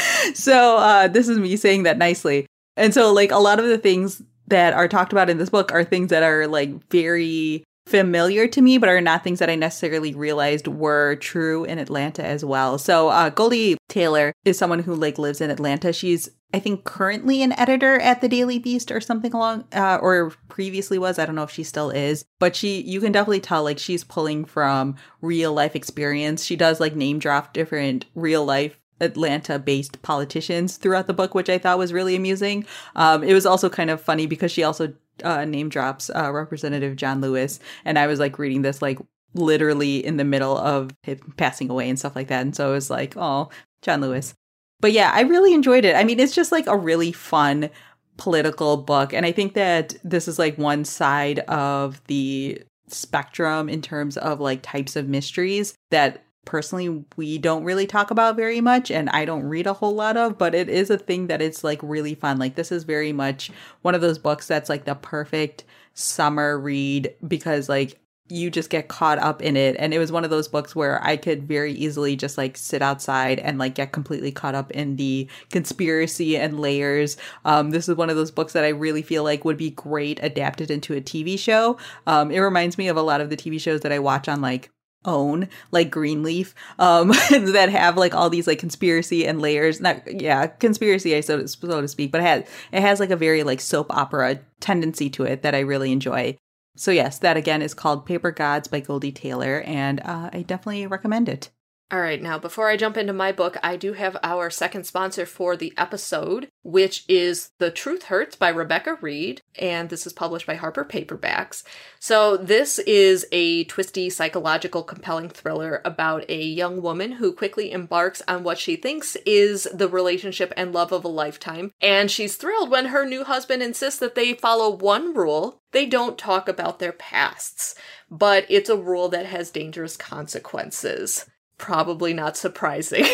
[0.34, 2.46] so uh, this is me saying that nicely.
[2.78, 5.72] And so, like, a lot of the things that are talked about in this book
[5.72, 9.56] are things that are like very familiar to me, but are not things that I
[9.56, 12.78] necessarily realized were true in Atlanta as well.
[12.78, 15.92] So uh, Goldie Taylor is someone who like lives in Atlanta.
[15.92, 20.34] She's I think currently an editor at the Daily Beast or something along, uh, or
[20.48, 21.18] previously was.
[21.18, 24.04] I don't know if she still is, but she you can definitely tell like she's
[24.04, 26.44] pulling from real life experience.
[26.44, 31.48] She does like name drop different real life Atlanta based politicians throughout the book, which
[31.48, 32.64] I thought was really amusing.
[32.94, 36.96] Um, it was also kind of funny because she also uh, name drops uh, Representative
[36.96, 37.58] John Lewis.
[37.84, 38.98] And I was like reading this like
[39.34, 42.42] literally in the middle of him passing away and stuff like that.
[42.42, 43.50] And so it was like, oh,
[43.82, 44.34] John Lewis.
[44.80, 45.94] But yeah, I really enjoyed it.
[45.94, 47.70] I mean, it's just like a really fun
[48.16, 49.12] political book.
[49.12, 54.40] And I think that this is like one side of the spectrum in terms of
[54.40, 59.24] like types of mysteries that personally we don't really talk about very much and I
[59.24, 62.14] don't read a whole lot of, but it is a thing that it's like really
[62.14, 62.38] fun.
[62.38, 63.50] Like this is very much
[63.82, 68.88] one of those books that's like the perfect summer read because like you just get
[68.88, 71.72] caught up in it and it was one of those books where I could very
[71.72, 76.58] easily just like sit outside and like get completely caught up in the conspiracy and
[76.58, 77.16] layers.
[77.44, 80.18] Um, this is one of those books that I really feel like would be great
[80.22, 81.76] adapted into a TV show.
[82.06, 84.40] Um, it reminds me of a lot of the TV shows that I watch on
[84.40, 84.70] like
[85.04, 90.46] own like greenleaf um that have like all these like conspiracy and layers not yeah
[90.46, 93.60] conspiracy so to, so to speak but it has it has like a very like
[93.60, 96.36] soap opera tendency to it that i really enjoy.
[96.76, 100.86] So yes that again is called paper gods by goldie taylor and uh, i definitely
[100.86, 101.50] recommend it
[101.92, 105.26] All right, now before I jump into my book, I do have our second sponsor
[105.26, 110.46] for the episode, which is The Truth Hurts by Rebecca Reid, and this is published
[110.46, 111.64] by Harper Paperbacks.
[112.00, 118.22] So, this is a twisty, psychological, compelling thriller about a young woman who quickly embarks
[118.26, 122.70] on what she thinks is the relationship and love of a lifetime, and she's thrilled
[122.70, 126.92] when her new husband insists that they follow one rule they don't talk about their
[126.92, 127.74] pasts,
[128.10, 131.26] but it's a rule that has dangerous consequences
[131.58, 133.06] probably not surprising.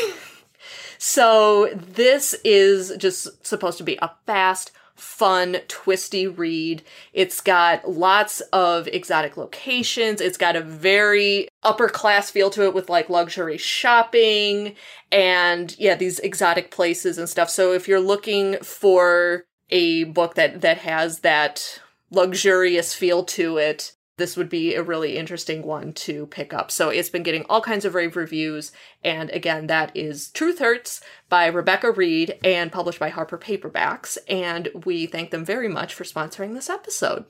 [0.98, 6.82] so, this is just supposed to be a fast, fun, twisty read.
[7.12, 10.20] It's got lots of exotic locations.
[10.20, 14.74] It's got a very upper class feel to it with like luxury shopping
[15.12, 17.48] and yeah, these exotic places and stuff.
[17.48, 23.92] So if you're looking for a book that that has that luxurious feel to it,
[24.18, 26.70] this would be a really interesting one to pick up.
[26.70, 28.72] So it's been getting all kinds of rave reviews.
[29.02, 34.18] And again, that is Truth Hurts by Rebecca Reid and published by Harper Paperbacks.
[34.28, 37.24] And we thank them very much for sponsoring this episode.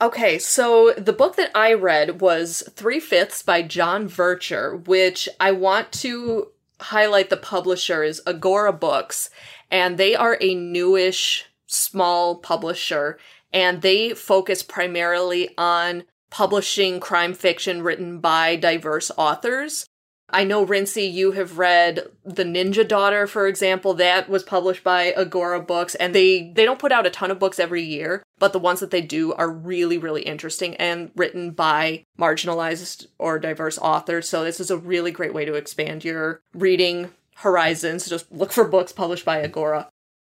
[0.00, 5.50] Okay, so the book that I read was Three Fifths by John Vercher, which I
[5.50, 9.28] want to highlight the publisher is Agora Books,
[9.72, 13.18] and they are a newish small publisher
[13.52, 19.86] and they focus primarily on publishing crime fiction written by diverse authors.
[20.30, 23.94] I know, Rincey, you have read The Ninja Daughter, for example.
[23.94, 27.38] That was published by Agora Books, and they, they don't put out a ton of
[27.38, 31.52] books every year, but the ones that they do are really, really interesting and written
[31.52, 34.28] by marginalized or diverse authors.
[34.28, 38.06] So this is a really great way to expand your reading horizons.
[38.06, 39.88] Just look for books published by Agora.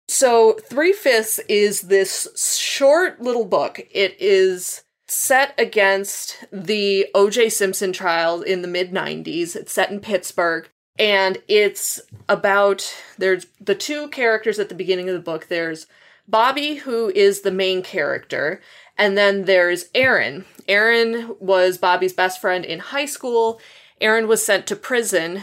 [0.08, 2.28] So Three Fifths is this
[2.58, 3.80] short little book.
[3.90, 7.50] It is set against the O.J.
[7.50, 9.54] Simpson trial in the mid 90s.
[9.54, 10.68] It's set in Pittsburgh.
[10.98, 15.48] And it's about there's the two characters at the beginning of the book.
[15.48, 15.86] There's
[16.28, 18.60] Bobby, who is the main character,
[18.96, 20.44] and then there's Aaron.
[20.68, 23.60] Aaron was Bobby's best friend in high school.
[24.00, 25.42] Aaron was sent to prison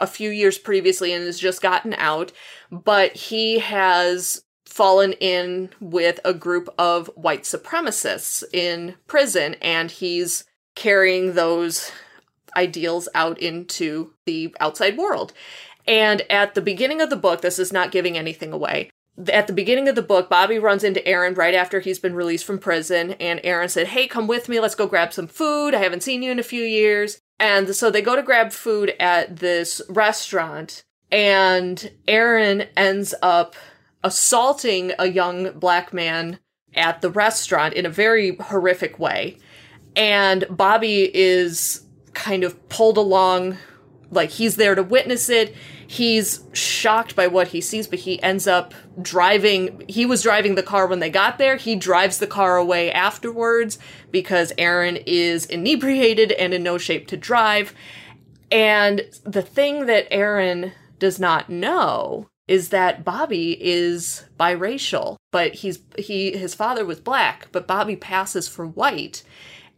[0.00, 2.32] a few years previously and has just gotten out,
[2.70, 4.42] but he has
[4.76, 11.90] fallen in with a group of white supremacists in prison and he's carrying those
[12.58, 15.32] ideals out into the outside world.
[15.86, 18.90] And at the beginning of the book, this is not giving anything away.
[19.32, 22.44] At the beginning of the book, Bobby runs into Aaron right after he's been released
[22.44, 25.74] from prison, and Aaron said, Hey, come with me, let's go grab some food.
[25.74, 27.18] I haven't seen you in a few years.
[27.40, 33.56] And so they go to grab food at this restaurant, and Aaron ends up
[34.02, 36.38] assaulting a young black man
[36.74, 39.38] at the restaurant in a very horrific way.
[39.94, 43.56] And Bobby is kind of pulled along,
[44.10, 45.54] like he's there to witness it.
[45.88, 49.84] He's shocked by what he sees, but he ends up driving.
[49.88, 51.56] He was driving the car when they got there.
[51.56, 53.78] He drives the car away afterwards
[54.10, 57.72] because Aaron is inebriated and in no shape to drive.
[58.50, 65.80] And the thing that Aaron does not know is that Bobby is biracial, but he's
[65.98, 69.22] he his father was black, but Bobby passes for white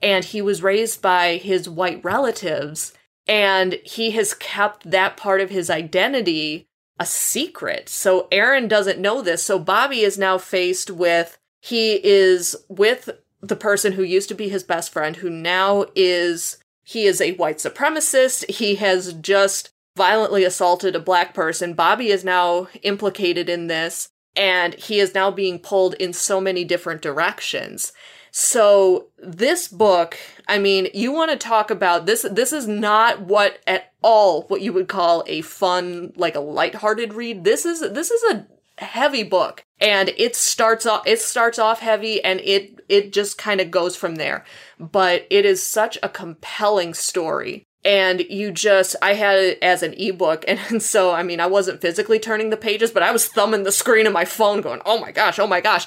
[0.00, 2.92] and he was raised by his white relatives
[3.26, 6.66] and he has kept that part of his identity
[7.00, 7.88] a secret.
[7.88, 9.42] So Aaron doesn't know this.
[9.42, 14.48] So Bobby is now faced with he is with the person who used to be
[14.48, 18.48] his best friend who now is he is a white supremacist.
[18.50, 21.74] He has just violently assaulted a black person.
[21.74, 26.64] Bobby is now implicated in this, and he is now being pulled in so many
[26.64, 27.92] different directions.
[28.30, 33.58] So this book, I mean, you want to talk about this this is not what
[33.66, 37.44] at all what you would call a fun like a lighthearted read.
[37.44, 38.46] This is this is a
[38.84, 43.60] heavy book and it starts off it starts off heavy and it it just kind
[43.60, 44.44] of goes from there.
[44.78, 49.94] But it is such a compelling story and you just i had it as an
[49.94, 53.28] ebook and, and so i mean i wasn't physically turning the pages but i was
[53.28, 55.86] thumbing the screen of my phone going oh my gosh oh my gosh.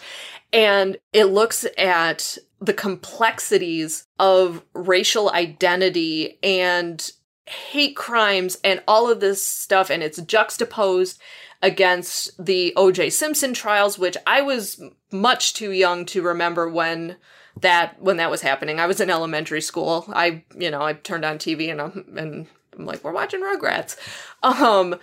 [0.53, 7.11] And it looks at the complexities of racial identity and
[7.45, 11.19] hate crimes and all of this stuff and it's juxtaposed
[11.61, 17.17] against the OJ Simpson trials which I was much too young to remember when
[17.59, 18.79] that when that was happening.
[18.79, 20.05] I was in elementary school.
[20.09, 23.97] I, you know, I turned on TV and I'm and I'm like, we're watching Rugrats.
[24.43, 24.95] Um,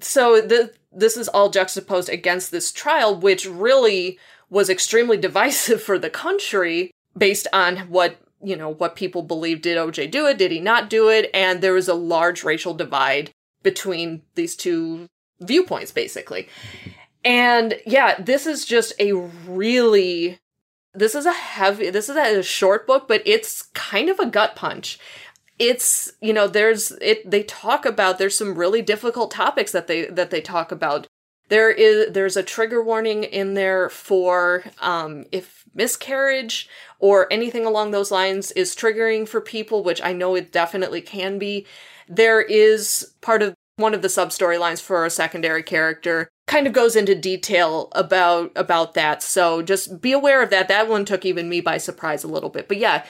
[0.00, 4.18] so the this is all juxtaposed against this trial, which really
[4.50, 9.78] was extremely divisive for the country based on what you know, what people believe did
[9.78, 10.38] OJ do it?
[10.38, 11.30] Did he not do it?
[11.32, 13.30] And there was a large racial divide
[13.62, 15.08] between these two
[15.40, 16.48] viewpoints, basically.
[17.24, 20.38] And yeah, this is just a really
[20.96, 24.56] this is a heavy this is a short book, but it's kind of a gut
[24.56, 24.98] punch.
[25.58, 30.06] It's, you know, there's it they talk about there's some really difficult topics that they
[30.06, 31.06] that they talk about.
[31.48, 36.68] There is there's a trigger warning in there for um if miscarriage
[36.98, 41.38] or anything along those lines is triggering for people, which I know it definitely can
[41.38, 41.66] be.
[42.08, 46.72] There is part of one of the sub storylines for a secondary character kind of
[46.72, 49.22] goes into detail about about that.
[49.22, 50.68] So just be aware of that.
[50.68, 52.68] That one took even me by surprise a little bit.
[52.68, 53.04] But yeah,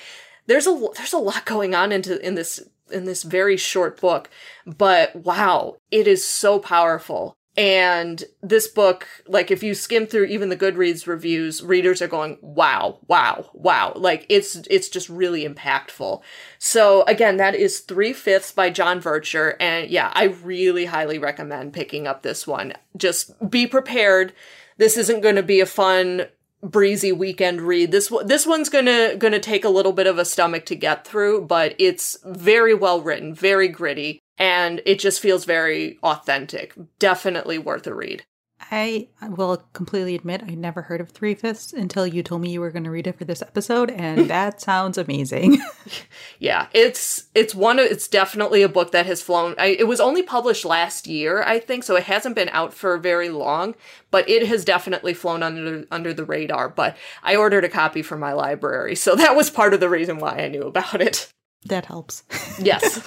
[0.47, 2.61] there's a there's a lot going on into in this
[2.91, 4.29] in this very short book.
[4.67, 7.37] But wow, it is so powerful.
[7.57, 12.37] And this book, like if you skim through even the Goodreads reviews, readers are going,
[12.43, 13.95] wow, wow, wow.
[13.97, 16.21] Like it's, it's just really impactful.
[16.59, 19.57] So again, that is Three Fifths by John Vercher.
[19.59, 22.75] And yeah, I really highly recommend picking up this one.
[22.95, 24.35] Just be prepared.
[24.77, 26.27] This isn't going to be a fun,
[26.63, 27.91] breezy weekend read.
[27.91, 31.47] This, this one's gonna, gonna take a little bit of a stomach to get through,
[31.47, 36.75] but it's very well written, very gritty and it just feels very authentic.
[36.99, 38.25] Definitely worth a read.
[38.71, 42.61] I will completely admit I never heard of Three Fifths until you told me you
[42.61, 45.59] were going to read it for this episode, and that sounds amazing.
[46.39, 47.79] yeah, it's it's one.
[47.79, 49.55] Of, it's definitely a book that has flown.
[49.59, 52.99] I, it was only published last year, I think, so it hasn't been out for
[52.99, 53.75] very long.
[54.11, 56.69] But it has definitely flown under under the radar.
[56.69, 60.19] But I ordered a copy from my library, so that was part of the reason
[60.19, 61.29] why I knew about it.
[61.67, 62.25] That helps.
[62.59, 63.01] yes.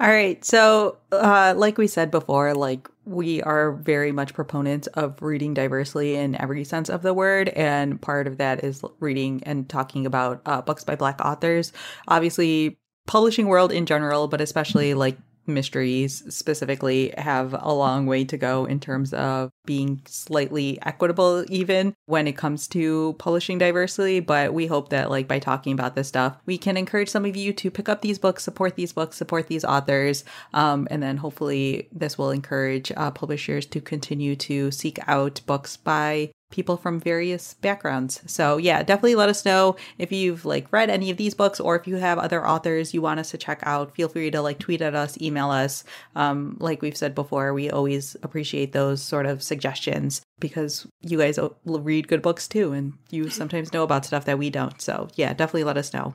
[0.00, 0.44] All right.
[0.44, 6.14] So, uh, like we said before, like we are very much proponents of reading diversely
[6.14, 7.48] in every sense of the word.
[7.50, 11.72] And part of that is reading and talking about uh, books by Black authors.
[12.06, 12.78] Obviously,
[13.08, 15.18] publishing world in general, but especially like
[15.48, 21.94] mysteries specifically have a long way to go in terms of being slightly equitable even
[22.06, 26.08] when it comes to publishing diversely but we hope that like by talking about this
[26.08, 29.16] stuff we can encourage some of you to pick up these books support these books
[29.16, 30.24] support these authors
[30.54, 35.76] um, and then hopefully this will encourage uh, publishers to continue to seek out books
[35.76, 38.22] by people from various backgrounds.
[38.26, 41.76] So yeah, definitely let us know if you've like read any of these books or
[41.76, 43.94] if you have other authors you want us to check out.
[43.94, 45.84] Feel free to like tweet at us, email us.
[46.14, 51.38] Um, like we've said before, we always appreciate those sort of suggestions because you guys
[51.64, 54.80] read good books too, and you sometimes know about stuff that we don't.
[54.80, 56.14] So yeah, definitely let us know.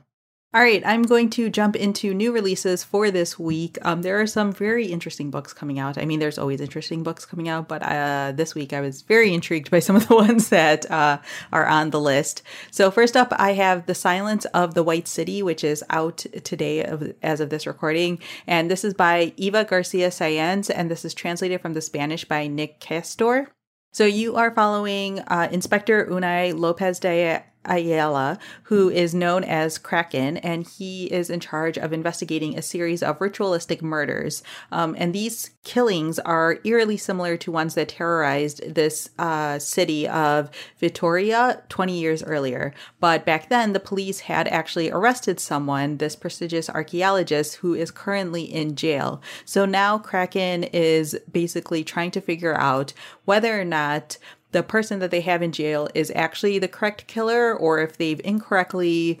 [0.54, 3.76] All right, I'm going to jump into new releases for this week.
[3.82, 5.98] Um, there are some very interesting books coming out.
[5.98, 9.34] I mean, there's always interesting books coming out, but uh, this week I was very
[9.34, 11.18] intrigued by some of the ones that uh,
[11.52, 12.42] are on the list.
[12.70, 16.84] So, first up, I have The Silence of the White City, which is out today
[16.84, 18.20] of, as of this recording.
[18.46, 22.46] And this is by Eva Garcia Sáenz, and this is translated from the Spanish by
[22.46, 23.48] Nick Caistor.
[23.92, 30.36] So, you are following uh, Inspector Unai Lopez de Ayala, who is known as Kraken,
[30.38, 34.42] and he is in charge of investigating a series of ritualistic murders.
[34.72, 40.50] Um, and these killings are eerily similar to ones that terrorized this uh, city of
[40.78, 42.74] Vitoria 20 years earlier.
[43.00, 48.42] But back then, the police had actually arrested someone, this prestigious archaeologist, who is currently
[48.42, 49.22] in jail.
[49.44, 52.92] So now Kraken is basically trying to figure out
[53.24, 54.18] whether or not
[54.54, 58.20] the person that they have in jail is actually the correct killer or if they've
[58.24, 59.18] incorrectly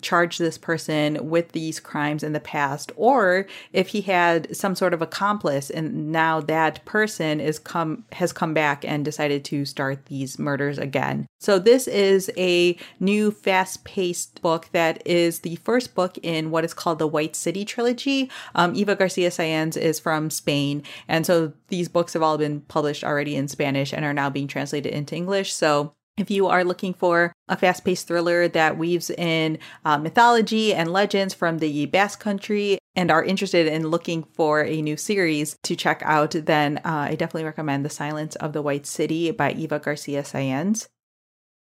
[0.00, 4.92] charge this person with these crimes in the past or if he had some sort
[4.92, 10.06] of accomplice and now that person is come has come back and decided to start
[10.06, 11.26] these murders again.
[11.40, 16.74] So this is a new fast-paced book that is the first book in what is
[16.74, 18.30] called the White City trilogy.
[18.54, 23.04] Um, Eva Garcia Sáenz is from Spain and so these books have all been published
[23.04, 25.52] already in Spanish and are now being translated into English.
[25.52, 30.72] So if you are looking for a fast paced thriller that weaves in uh, mythology
[30.72, 35.56] and legends from the Basque country and are interested in looking for a new series
[35.64, 39.52] to check out, then uh, I definitely recommend The Silence of the White City by
[39.52, 40.86] Eva Garcia Sáenz.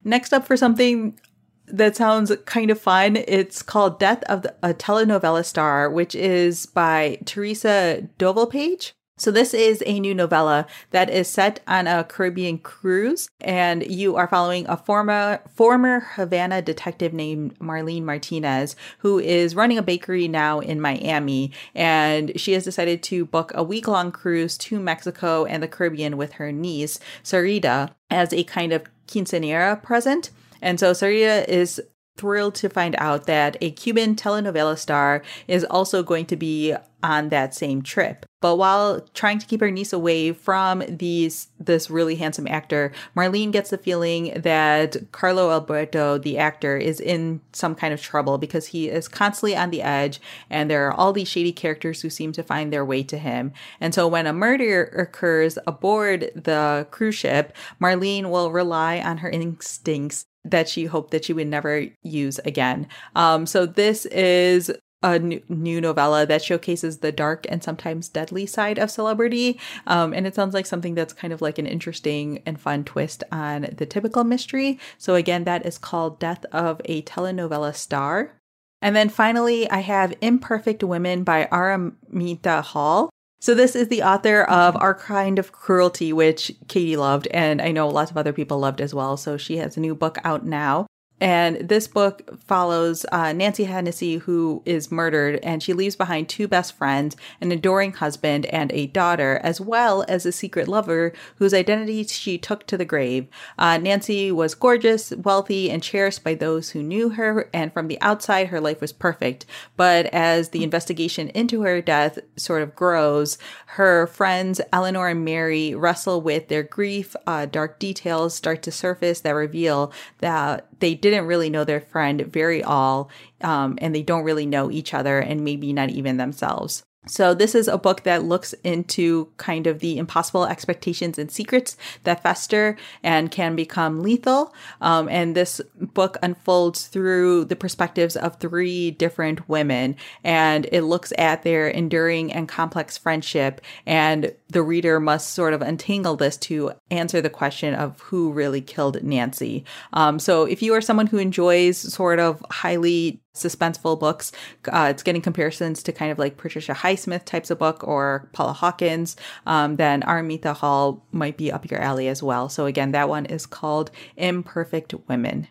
[0.04, 1.18] Next up for something
[1.66, 3.16] that sounds kind of fun.
[3.16, 8.92] It's called Death of the, a Telenovela Star, which is by Teresa Dovalpage.
[9.22, 14.16] So this is a new novella that is set on a Caribbean cruise, and you
[14.16, 20.26] are following a former former Havana detective named Marlene Martinez, who is running a bakery
[20.26, 25.44] now in Miami, and she has decided to book a week long cruise to Mexico
[25.44, 30.32] and the Caribbean with her niece Sarita as a kind of quinceanera present.
[30.60, 31.80] And so Sarita is
[32.16, 37.30] thrilled to find out that a Cuban telenovela star is also going to be on
[37.30, 38.24] that same trip.
[38.40, 43.52] But while trying to keep her niece away from these this really handsome actor, Marlene
[43.52, 48.68] gets the feeling that Carlo Alberto, the actor, is in some kind of trouble because
[48.68, 52.32] he is constantly on the edge and there are all these shady characters who seem
[52.32, 53.52] to find their way to him.
[53.80, 59.30] And so when a murder occurs aboard the cruise ship, Marlene will rely on her
[59.30, 62.88] instincts that she hoped that she would never use again.
[63.14, 64.70] Um, so this is
[65.02, 69.58] a new, novella that showcases the dark and sometimes deadly side of celebrity.
[69.86, 73.24] Um, and it sounds like something that's kind of like an interesting and fun twist
[73.32, 74.78] on the typical mystery.
[74.98, 78.38] So, again, that is called Death of a Telenovela Star.
[78.80, 83.10] And then finally, I have Imperfect Women by Araminta Hall.
[83.42, 84.82] So this is the author of mm-hmm.
[84.84, 88.80] Our Kind of Cruelty, which Katie loved, and I know lots of other people loved
[88.80, 89.16] as well.
[89.16, 90.86] So she has a new book out now.
[91.22, 96.48] And this book follows uh, Nancy Hennessy, who is murdered, and she leaves behind two
[96.48, 101.54] best friends, an adoring husband, and a daughter, as well as a secret lover whose
[101.54, 103.28] identity she took to the grave.
[103.56, 108.00] Uh, Nancy was gorgeous, wealthy, and cherished by those who knew her, and from the
[108.00, 109.46] outside, her life was perfect.
[109.76, 115.72] But as the investigation into her death sort of grows, her friends Eleanor and Mary
[115.72, 117.14] wrestle with their grief.
[117.28, 122.20] Uh, dark details start to surface that reveal that they didn't really know their friend
[122.20, 123.08] very all,
[123.40, 126.82] um, and they don't really know each other, and maybe not even themselves.
[127.08, 131.76] So, this is a book that looks into kind of the impossible expectations and secrets
[132.04, 134.54] that fester and can become lethal.
[134.80, 141.12] Um, and this book unfolds through the perspectives of three different women, and it looks
[141.18, 143.60] at their enduring and complex friendship.
[143.84, 148.60] And the reader must sort of untangle this to answer the question of who really
[148.60, 149.64] killed Nancy.
[149.92, 154.32] Um, so, if you are someone who enjoys sort of highly suspenseful books.
[154.70, 158.52] Uh, it's getting comparisons to kind of like Patricia Highsmith types of book or Paula
[158.52, 159.16] Hawkins.
[159.46, 162.48] Um, then Araminta Hall might be up your alley as well.
[162.48, 165.48] So again, that one is called Imperfect Women.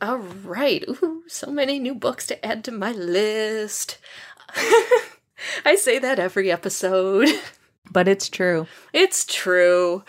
[0.00, 0.84] All right.
[0.88, 3.98] Ooh, so many new books to add to my list.
[5.64, 7.28] I say that every episode.
[7.90, 8.66] But it's true.
[8.92, 10.04] It's true.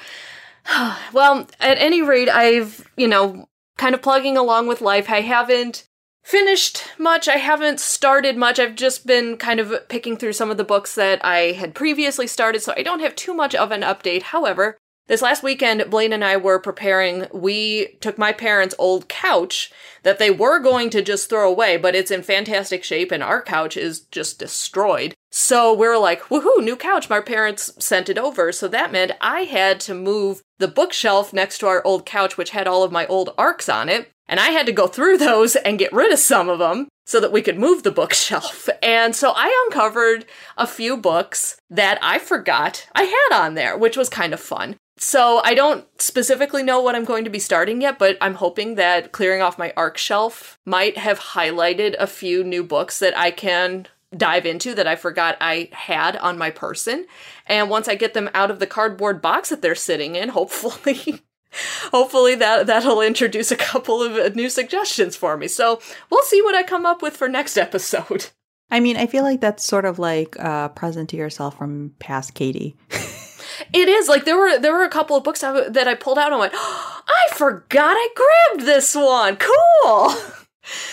[1.14, 3.48] well, at any rate, I've, you know,
[3.78, 5.10] kind of plugging along with life.
[5.10, 5.88] I haven't
[6.26, 7.28] finished much.
[7.28, 8.60] I haven't started much.
[8.60, 12.28] I've just been kind of picking through some of the books that I had previously
[12.28, 14.24] started, so I don't have too much of an update.
[14.24, 17.28] However, this last weekend, Blaine and I were preparing.
[17.32, 19.72] We took my parents' old couch
[20.02, 23.42] that they were going to just throw away, but it's in fantastic shape and our
[23.44, 25.14] couch is just destroyed.
[25.32, 27.08] So we were like, woohoo, new couch.
[27.08, 28.52] My parents sent it over.
[28.52, 32.50] So that meant I had to move the bookshelf next to our old couch, which
[32.50, 34.10] had all of my old arcs on it.
[34.28, 37.20] And I had to go through those and get rid of some of them so
[37.20, 38.70] that we could move the bookshelf.
[38.82, 40.26] And so I uncovered
[40.58, 44.78] a few books that I forgot I had on there, which was kind of fun.
[44.98, 48.76] So I don't specifically know what I'm going to be starting yet, but I'm hoping
[48.76, 53.32] that clearing off my arc shelf might have highlighted a few new books that I
[53.32, 57.06] can dive into that I forgot I had on my person.
[57.48, 61.22] And once I get them out of the cardboard box that they're sitting in, hopefully
[61.92, 65.48] hopefully that that'll introduce a couple of uh, new suggestions for me.
[65.48, 68.28] So we'll see what I come up with for next episode.
[68.72, 72.34] I mean, I feel like that's sort of like a present to yourself from past
[72.34, 72.76] Katie.
[73.74, 76.32] it is like there were there were a couple of books that I pulled out
[76.32, 79.38] and went, oh, I forgot I grabbed this one.
[79.38, 80.16] Cool.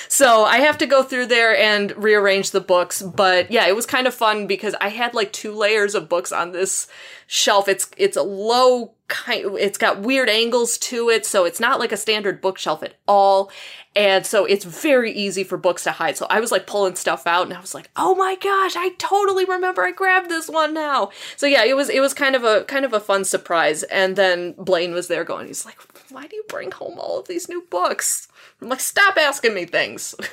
[0.08, 3.86] So I have to go through there and rearrange the books, but yeah, it was
[3.86, 6.86] kind of fun because I had like two layers of books on this
[7.26, 7.68] shelf.
[7.68, 11.92] It's it's a low kind it's got weird angles to it, so it's not like
[11.92, 13.50] a standard bookshelf at all.
[13.94, 16.16] And so it's very easy for books to hide.
[16.16, 18.90] So I was like pulling stuff out and I was like, "Oh my gosh, I
[18.98, 22.44] totally remember I grabbed this one now." So yeah, it was it was kind of
[22.44, 23.82] a kind of a fun surprise.
[23.84, 25.78] And then Blaine was there going, he's like,
[26.10, 28.28] "Why do you bring home all of these new books?"
[28.62, 30.14] I'm like, "Stop asking me things."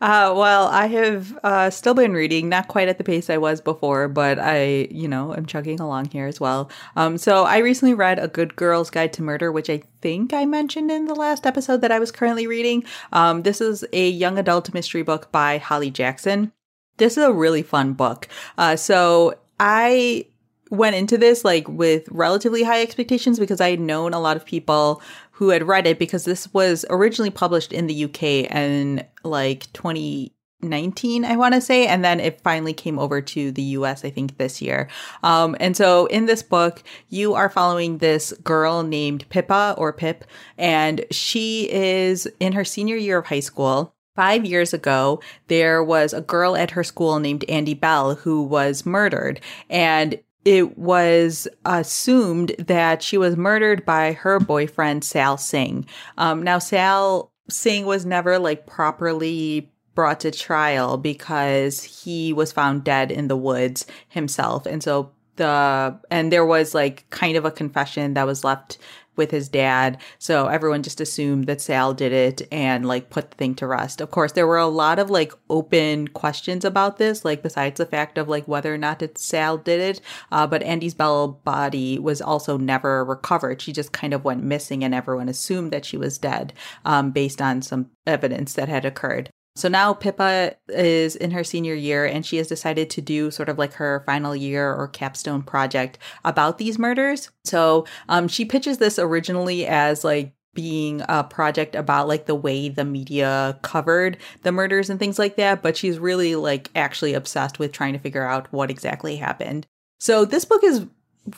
[0.00, 3.60] Uh, well, I have uh, still been reading, not quite at the pace I was
[3.60, 6.70] before, but I, you know, I'm chugging along here as well.
[6.96, 10.44] Um, so I recently read A Good Girl's Guide to Murder, which I think I
[10.44, 12.84] mentioned in the last episode that I was currently reading.
[13.12, 16.52] Um, this is a young adult mystery book by Holly Jackson.
[16.98, 18.28] This is a really fun book.
[18.58, 20.26] Uh, so I
[20.70, 24.44] went into this like with relatively high expectations because I had known a lot of
[24.44, 25.00] people
[25.36, 31.24] who had read it because this was originally published in the UK in like 2019,
[31.24, 34.38] i want to say and then it finally came over to the us i think
[34.38, 34.88] this year
[35.22, 40.24] um, and so in this book you are following this girl named pippa or pip
[40.56, 46.14] and she is in her senior year of high school Five years ago, there was
[46.14, 49.42] a girl at her school named Andie Bell who was murdered.
[49.68, 55.84] And it was assumed that she was murdered by her boyfriend, Sal Singh.
[56.18, 62.84] Um, now, Sal Singh was never like properly brought to trial because he was found
[62.84, 64.66] dead in the woods himself.
[64.66, 68.78] And so the, and there was like kind of a confession that was left
[69.16, 69.98] with his dad.
[70.18, 74.00] So everyone just assumed that Sal did it and like put the thing to rest.
[74.00, 77.86] Of course, there were a lot of like open questions about this, like besides the
[77.86, 80.00] fact of like whether or not Sal did it.
[80.30, 83.60] Uh, but Andie's Bell body was also never recovered.
[83.60, 86.52] She just kind of went missing and everyone assumed that she was dead
[86.84, 89.30] um, based on some evidence that had occurred.
[89.56, 93.48] So now Pippa is in her senior year and she has decided to do sort
[93.48, 97.30] of like her final year or capstone project about these murders.
[97.44, 102.68] So um, she pitches this originally as like being a project about like the way
[102.68, 107.58] the media covered the murders and things like that, but she's really like actually obsessed
[107.58, 109.66] with trying to figure out what exactly happened.
[110.00, 110.86] So this book is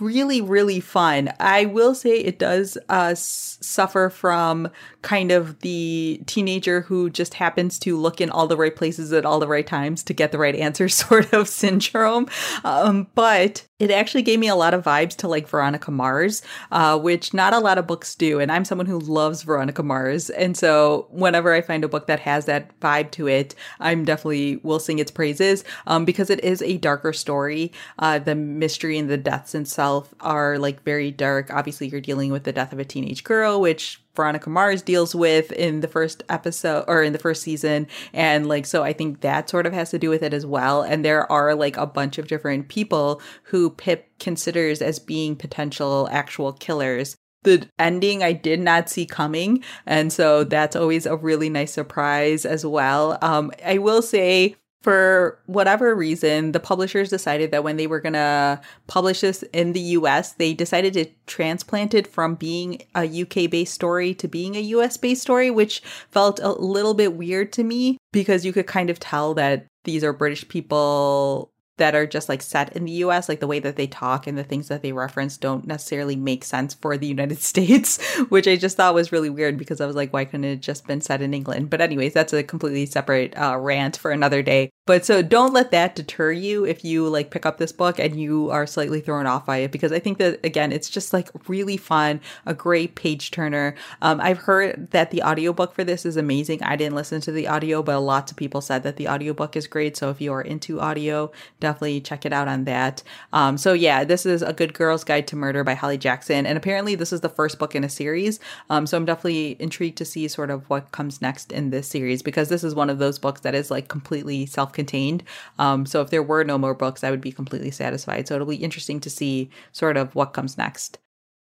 [0.01, 1.33] really really fun.
[1.41, 4.69] I will say it does uh, suffer from
[5.03, 9.25] kind of the teenager who just happens to look in all the right places at
[9.25, 12.29] all the right times to get the right answer sort of syndrome.
[12.65, 16.99] Um, but it actually gave me a lot of vibes to like Veronica Mars, uh,
[16.99, 18.41] which not a lot of books do.
[18.41, 20.31] And I'm someone who loves Veronica Mars.
[20.31, 24.57] And so whenever I find a book that has that vibe to it, I'm definitely
[24.65, 27.73] will sing its praises um, because it is a darker story.
[27.99, 31.53] Uh, the mystery and the deaths itself are like very dark.
[31.53, 35.53] Obviously, you're dealing with the death of a teenage girl, which Veronica Mars deals with
[35.53, 37.87] in the first episode or in the first season.
[38.13, 40.83] And like, so I think that sort of has to do with it as well.
[40.83, 46.09] And there are like a bunch of different people who Pip considers as being potential
[46.11, 49.63] actual killers the ending I did not see coming.
[49.87, 53.17] And so that's always a really nice surprise as well.
[53.23, 58.13] Um, I will say for whatever reason, the publishers decided that when they were going
[58.13, 63.51] to publish this in the US, they decided to transplant it from being a UK
[63.51, 67.65] based story to being a US based story, which felt a little bit weird to
[67.65, 72.29] me because you could kind of tell that these are British people that are just
[72.29, 74.83] like set in the US, like the way that they talk and the things that
[74.83, 79.13] they reference don't necessarily make sense for the United States, which I just thought was
[79.13, 81.71] really weird because I was like, why couldn't it just been set in England?
[81.71, 84.71] But anyways, that's a completely separate uh, rant for another day.
[84.89, 88.19] But so don't let that deter you if you like pick up this book and
[88.19, 91.29] you are slightly thrown off by it because I think that again, it's just like
[91.47, 93.75] really fun, a great page turner.
[94.01, 96.63] Um, I've heard that the audiobook for this is amazing.
[96.63, 99.67] I didn't listen to the audio, but lots of people said that the audiobook is
[99.67, 99.95] great.
[99.95, 101.31] So if you are into audio,
[101.61, 103.03] definitely check it out on that.
[103.35, 106.47] Um, so yeah, this is A Good Girl's Guide to Murder by Holly Jackson.
[106.47, 108.41] And apparently this is the first book in a series.
[108.71, 112.23] Um, so I'm definitely intrigued to see sort of what comes next in this series
[112.23, 115.25] because this is one of those books that is like completely self contained.
[115.59, 118.29] Um, so if there were no more books, I would be completely satisfied.
[118.29, 120.99] So it'll be interesting to see sort of what comes next.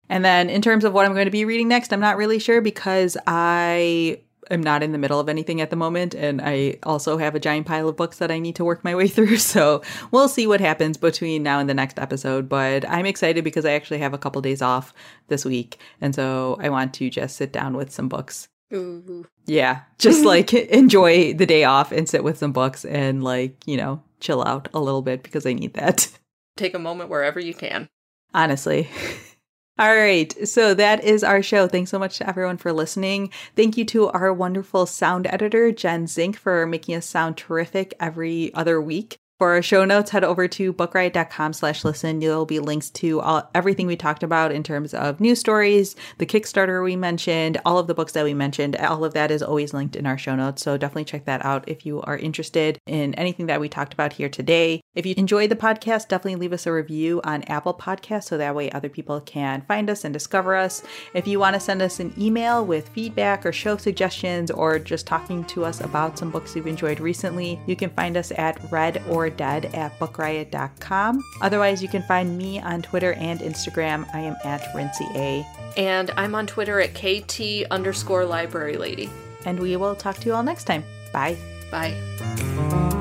[0.10, 2.40] And then in terms of what I'm going to be reading next, I'm not really
[2.40, 4.20] sure because I
[4.52, 7.40] am not in the middle of anything at the moment and I also have a
[7.40, 9.38] giant pile of books that I need to work my way through.
[9.38, 13.66] So we'll see what happens between now and the next episode, but I'm excited because
[13.66, 14.94] I actually have a couple days off
[15.30, 18.50] this week and so I want to just sit down with some books.
[18.74, 19.26] Ooh.
[19.46, 23.78] Yeah, just like enjoy the day off and sit with some books and like, you
[23.78, 26.10] know, chill out a little bit because I need that.
[26.58, 27.90] Take a moment wherever you can.
[28.34, 28.90] Honestly.
[29.80, 30.48] All right.
[30.48, 31.68] So that is our show.
[31.68, 33.32] Thanks so much to everyone for listening.
[33.56, 38.54] Thank you to our wonderful sound editor, Jen Zink, for making us sound terrific every
[38.54, 39.18] other week.
[39.40, 42.20] For our show notes, head over to bookriot.com slash listen.
[42.20, 46.26] There'll be links to all, everything we talked about in terms of news stories, the
[46.28, 48.76] Kickstarter we mentioned, all of the books that we mentioned.
[48.76, 50.62] All of that is always linked in our show notes.
[50.62, 54.14] So definitely check that out if you are interested in anything that we talked about
[54.14, 54.82] here today.
[54.94, 58.56] If you enjoyed the podcast, definitely leave us a review on Apple Podcasts so that
[58.56, 60.84] way other people can find us and discover us.
[61.16, 65.08] If you want to send us an email with feedback or show suggestions or just
[65.08, 69.04] talking to us about some books you've enjoyed recently, you can find us at read
[69.10, 71.24] or dead at bookriot.com.
[71.42, 74.06] Otherwise, you can find me on Twitter and Instagram.
[74.14, 75.46] I am at Rincey A.
[75.78, 79.10] And I'm on Twitter at KT underscore library lady.
[79.46, 80.84] And we will talk to you all next time.
[81.12, 81.38] Bye.
[81.72, 82.94] Bye.